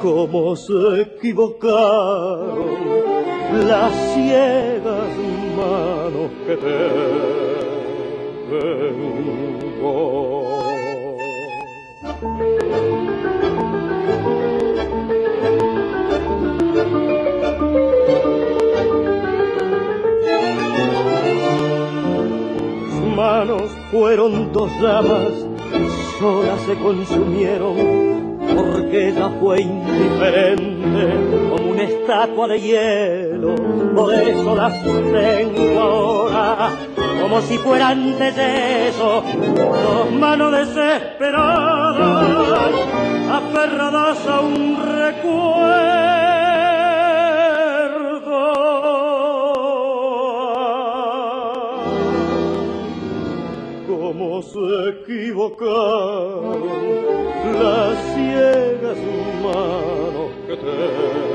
[0.00, 2.76] Cómo se equivocaron
[3.68, 5.16] las ciegas
[5.56, 6.56] manos que
[12.06, 13.75] Sus
[23.90, 25.32] fueron dos llamas,
[26.18, 27.74] solas se consumieron,
[28.54, 33.54] porque ella fue indiferente como una estatua de hielo.
[33.94, 36.72] Por eso las tengo ahora,
[37.22, 42.74] como si fueran de eso, dos manos desesperadas,
[43.32, 46.35] aferradas a un recuerdo.
[54.52, 56.62] Se equivocaron
[57.60, 58.98] las ciegas
[59.42, 61.26] manos que tengo.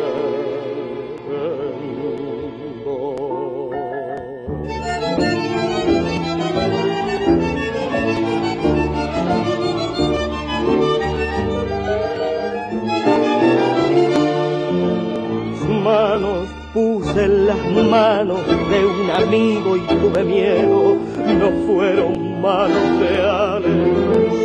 [15.84, 17.58] manos puse las
[17.90, 18.40] manos
[18.70, 20.96] de un amigo y tuve miedo,
[21.40, 23.64] no fueron manos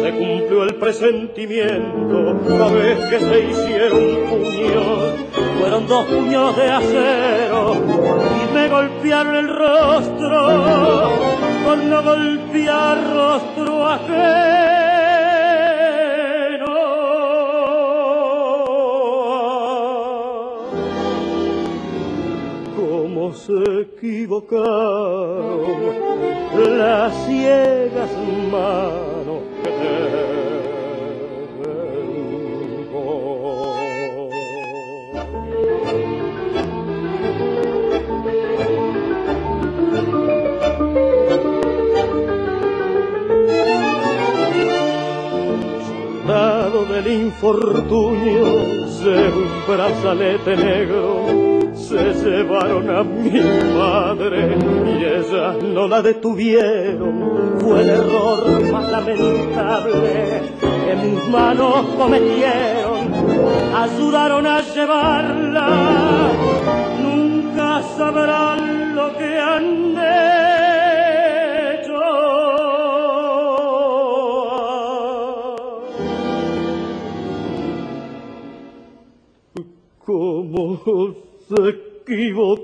[0.02, 5.14] se cumplió el presentimiento, la vez que se hicieron puños,
[5.58, 11.10] fueron dos puños de acero y me golpearon el rostro,
[11.64, 14.85] por no golpear rostro ajeno.
[23.34, 24.66] Se equivocaron
[26.78, 28.10] las ciegas
[28.50, 30.36] manos que
[46.26, 51.45] Soldado del infortunio, de un brazalete negro,
[51.88, 53.40] se llevaron a mi
[53.78, 54.56] madre
[54.86, 57.58] y ella no la detuvieron.
[57.60, 63.12] Fue el error más lamentable que mis manos cometieron.
[63.74, 65.68] Ayudaron a llevarla,
[67.02, 70.36] nunca sabrán lo que han hecho.
[80.04, 82.56] cómo se equivocaron.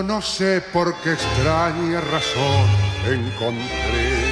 [0.03, 2.67] No sé por qué extraña razón
[3.05, 4.31] encontré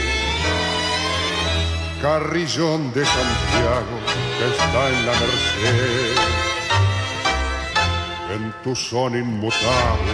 [2.01, 3.99] Carrillón de Santiago
[4.37, 6.15] que está en la Merced.
[8.35, 10.13] En tu son inmutable,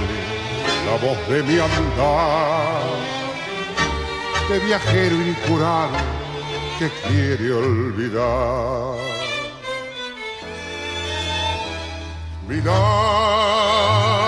[0.86, 2.84] la voz de mi andar,
[4.49, 5.99] de viajero incurable
[6.80, 8.95] que quiere olvidar.
[12.48, 14.24] Milagro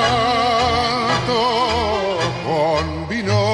[0.00, 1.42] gato
[2.44, 3.46] combinó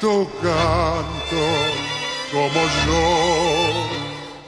[0.00, 1.44] tu canto
[2.32, 3.06] como yo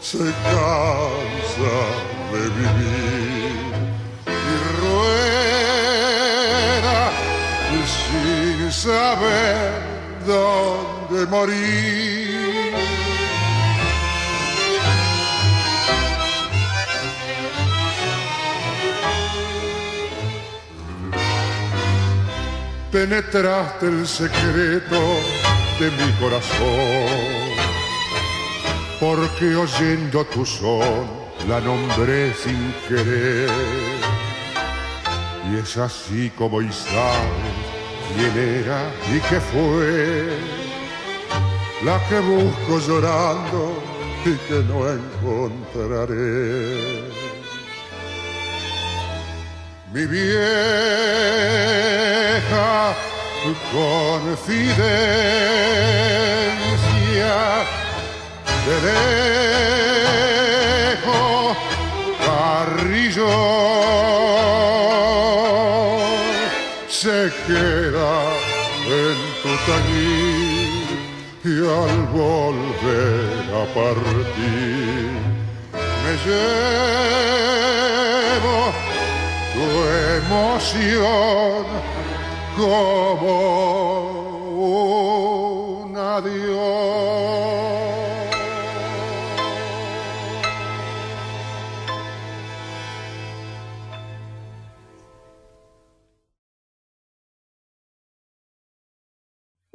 [0.00, 1.76] se cansa
[2.32, 3.72] de vivir
[4.26, 5.38] y rueda
[7.86, 9.70] sin saber
[10.26, 12.17] dónde morir.
[22.98, 25.00] Penetraste el secreto
[25.78, 27.06] de mi corazón,
[28.98, 31.06] porque oyendo tu son
[31.48, 33.50] la nombré sin querer.
[35.48, 37.54] Y es así como y sabes
[38.16, 40.36] quién era y qué fue
[41.84, 43.80] la que busco llorando
[44.24, 46.48] y que no encontraré.
[49.92, 50.04] Mi
[52.38, 52.94] vieja
[53.72, 54.84] confidencia
[58.66, 58.74] de
[60.96, 61.56] lejos
[62.24, 63.34] carrillo.
[66.88, 68.14] Se queda
[68.86, 70.88] en tu tañir
[71.44, 75.10] y al volver a partir
[76.02, 76.98] me llevo
[79.54, 79.66] tu
[80.18, 81.62] emoción
[82.58, 83.58] como.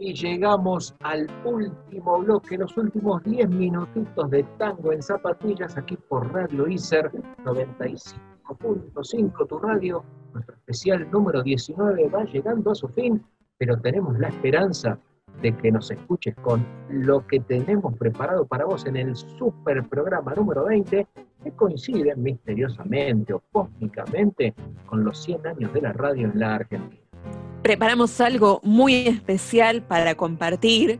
[0.06, 6.30] Y llegamos al último bloque, los últimos 10 minutitos de tango en zapatillas aquí por
[6.34, 7.10] Radio ICER
[7.46, 8.33] 95.
[8.48, 10.04] 105.5, tu radio,
[10.34, 13.24] nuestro especial número 19 va llegando a su fin,
[13.58, 15.00] pero tenemos la esperanza
[15.42, 20.34] de que nos escuches con lo que tenemos preparado para vos en el super programa
[20.36, 21.08] número 20,
[21.44, 24.54] que coincide misteriosamente o cósmicamente
[24.86, 27.02] con los 100 años de la radio en la Argentina.
[27.62, 31.00] Preparamos algo muy especial para compartir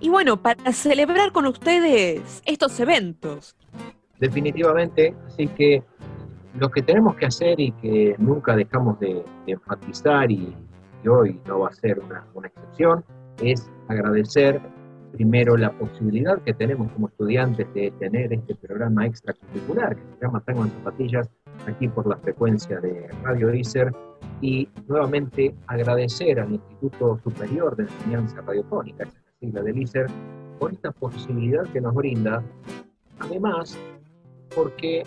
[0.00, 3.56] y bueno, para celebrar con ustedes estos eventos.
[4.18, 5.82] Definitivamente, así que
[6.58, 10.54] lo que tenemos que hacer y que nunca dejamos de, de enfatizar y,
[11.02, 13.04] y, hoy no va a ser una, una excepción,
[13.42, 14.60] es agradecer
[15.12, 20.40] primero la posibilidad que tenemos como estudiantes de tener este programa extracurricular que se llama
[20.40, 21.28] Tango en Zapatillas
[21.66, 23.92] aquí por la frecuencia de Radio ICER
[24.40, 30.06] y nuevamente agradecer al Instituto Superior de Enseñanza Radiofónica, es la sigla del ICER,
[30.58, 32.42] por esta posibilidad que nos brinda,
[33.20, 33.78] además
[34.54, 35.04] porque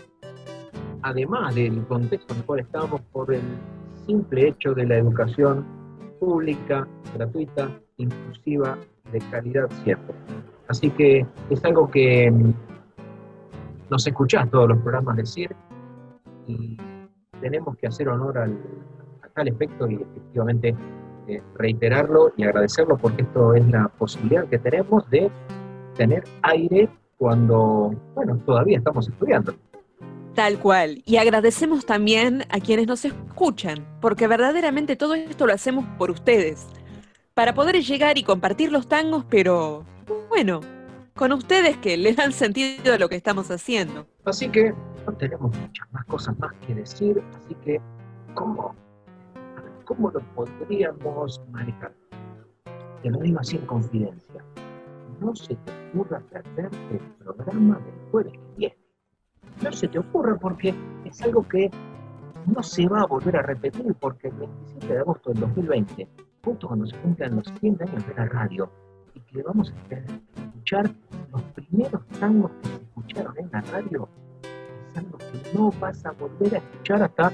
[1.05, 3.43] además del contexto en el cual estamos por el
[4.07, 5.63] simple hecho de la educación
[6.19, 8.75] pública, gratuita, inclusiva,
[9.11, 10.15] de calidad siempre.
[10.67, 12.53] Así que es algo que mm,
[13.91, 15.55] nos escuchás todos los programas de CIR
[16.47, 16.75] y
[17.39, 18.57] tenemos que hacer honor al,
[19.21, 20.75] a tal efecto y efectivamente
[21.27, 25.29] eh, reiterarlo y agradecerlo porque esto es la posibilidad que tenemos de
[25.95, 29.53] tener aire cuando, bueno, todavía estamos estudiando.
[30.35, 31.01] Tal cual.
[31.05, 36.67] Y agradecemos también a quienes nos escuchan, porque verdaderamente todo esto lo hacemos por ustedes
[37.35, 39.85] para poder llegar y compartir los tangos, pero
[40.29, 40.61] bueno,
[41.15, 44.07] con ustedes que le dan sentido a lo que estamos haciendo.
[44.25, 44.73] Así que
[45.05, 47.79] no tenemos muchas más cosas más que decir, así que
[48.33, 48.73] ¿cómo,
[49.83, 51.93] cómo lo podríamos manejar?
[53.03, 54.43] Te lo digo así en confidencia.
[55.19, 58.84] No se te ocurra perderte el programa del jueves que viene.
[59.61, 60.73] No se te ocurra porque
[61.05, 61.71] es algo que
[62.45, 66.07] no se va a volver a repetir porque el 27 de agosto del 2020
[66.45, 68.69] justo cuando se cumplan los 100 años de la radio
[69.15, 70.89] y que vamos a escuchar
[71.31, 74.07] los primeros tangos que se escucharon en la radio,
[74.91, 77.31] es algo que no vas a volver a escuchar hasta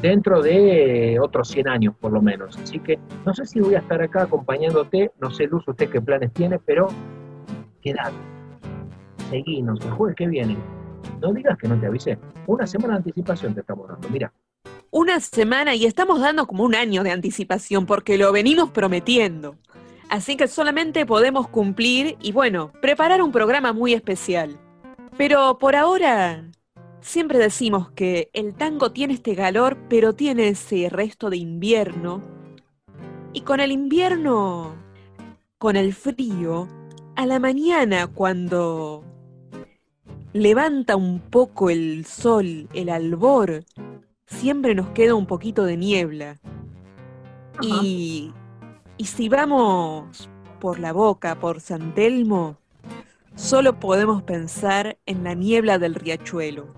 [0.00, 2.56] dentro de otros 100 años por lo menos.
[2.56, 6.00] Así que no sé si voy a estar acá acompañándote, no sé Luz usted qué
[6.00, 6.88] planes tiene, pero
[7.82, 8.14] quedate,
[9.28, 10.56] seguinos, el jueves que viene.
[11.20, 12.18] No digas que no te avisé.
[12.46, 14.32] Una semana de anticipación te estamos dando, mira
[14.92, 19.56] una semana y estamos dando como un año de anticipación porque lo venimos prometiendo.
[20.10, 24.60] Así que solamente podemos cumplir y bueno, preparar un programa muy especial.
[25.16, 26.44] Pero por ahora,
[27.00, 32.22] siempre decimos que el tango tiene este calor, pero tiene ese resto de invierno.
[33.32, 34.76] Y con el invierno,
[35.56, 36.68] con el frío,
[37.16, 39.04] a la mañana cuando
[40.32, 43.64] levanta un poco el sol, el albor,
[44.26, 46.38] siempre nos queda un poquito de niebla.
[47.60, 48.32] Y,
[48.96, 50.28] y si vamos
[50.60, 52.56] por la boca, por San Telmo,
[53.34, 56.74] solo podemos pensar en la niebla del riachuelo,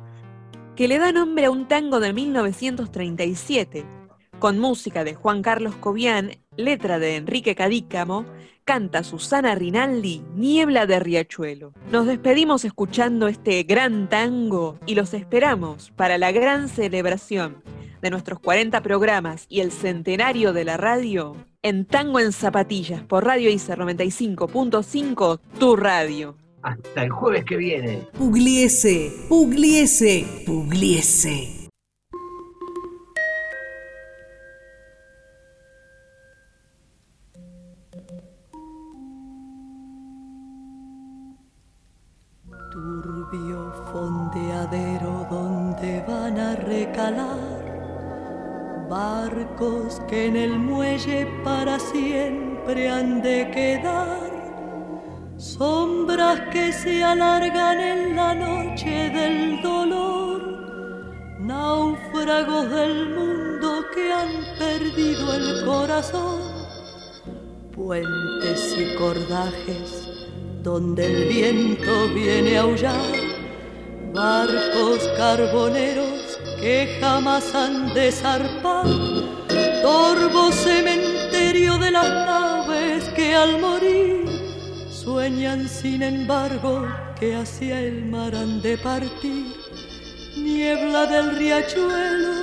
[0.75, 3.85] que le da nombre a un tango de 1937,
[4.39, 8.25] con música de Juan Carlos Cobian, letra de Enrique Cadícamo,
[8.65, 11.73] canta Susana Rinaldi, Niebla de Riachuelo.
[11.91, 17.63] Nos despedimos escuchando este gran tango y los esperamos para la gran celebración
[18.01, 23.25] de nuestros 40 programas y el centenario de la radio en Tango en Zapatillas por
[23.25, 26.37] Radio ICER 95.5, tu radio.
[26.63, 28.07] Hasta el jueves que viene.
[28.13, 31.64] Pugliese, Pugliese, Pugliese.
[43.95, 47.63] Fondeadero donde van a recalar
[48.91, 54.33] barcos que en el muelle para siempre han de quedar,
[55.37, 60.43] sombras que se alargan en la noche del dolor,
[61.39, 66.41] náufragos del mundo que han perdido el corazón,
[67.73, 70.11] puentes y cordajes
[70.65, 73.24] donde el viento viene a aullar,
[74.15, 78.87] barcos carboneros que jamás han de zarpar,
[79.83, 84.25] torvo cementerio de las naves que al morir
[84.91, 86.87] sueñan sin embargo
[87.19, 89.53] que hacia el mar han de partir,
[90.37, 92.35] niebla del riachuelo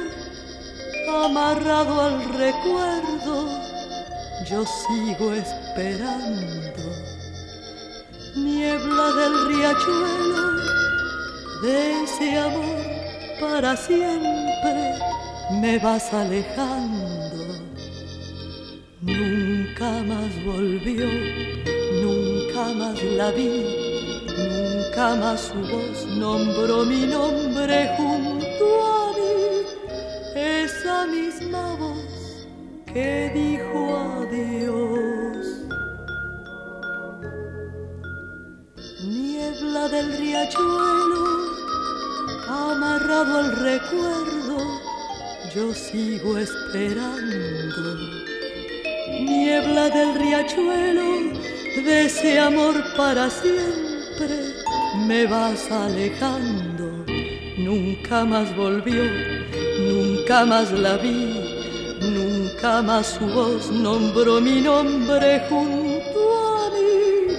[1.25, 3.71] amarrado al recuerdo
[4.49, 6.41] yo sigo esperando.
[8.35, 10.80] Niebla del riachuelo,
[11.61, 12.81] de ese amor
[13.39, 14.95] para siempre
[15.61, 17.41] me vas alejando.
[19.01, 21.07] Nunca más volvió,
[22.03, 23.65] nunca más la vi,
[24.37, 29.41] nunca más su voz nombró mi nombre junto a mí.
[30.35, 32.47] Esa misma voz
[32.85, 35.47] que dijo adiós.
[39.03, 41.20] Niebla del riachuelo,
[42.51, 44.57] amarrado al recuerdo,
[45.55, 47.97] yo sigo esperando.
[49.21, 51.39] Niebla del riachuelo,
[51.85, 54.53] de ese amor para siempre,
[55.07, 57.05] me vas alejando.
[57.57, 59.03] Nunca más volvió,
[59.79, 61.39] nunca más la vi,
[62.01, 66.21] nunca más su voz nombró mi nombre junto
[66.57, 67.35] a mí.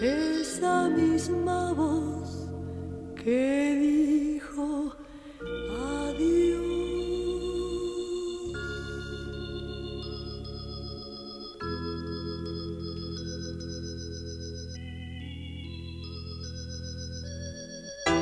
[0.00, 2.48] Esa misma voz
[3.22, 3.89] que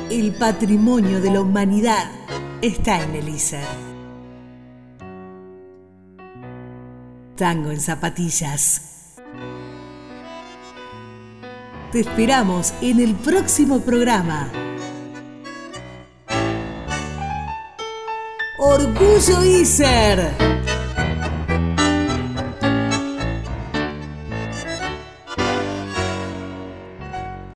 [0.09, 2.09] El patrimonio de la humanidad
[2.63, 3.63] está en el ISER.
[7.35, 9.17] Tango en zapatillas.
[11.91, 14.51] Te esperamos en el próximo programa.
[18.57, 20.58] Orgullo ISER.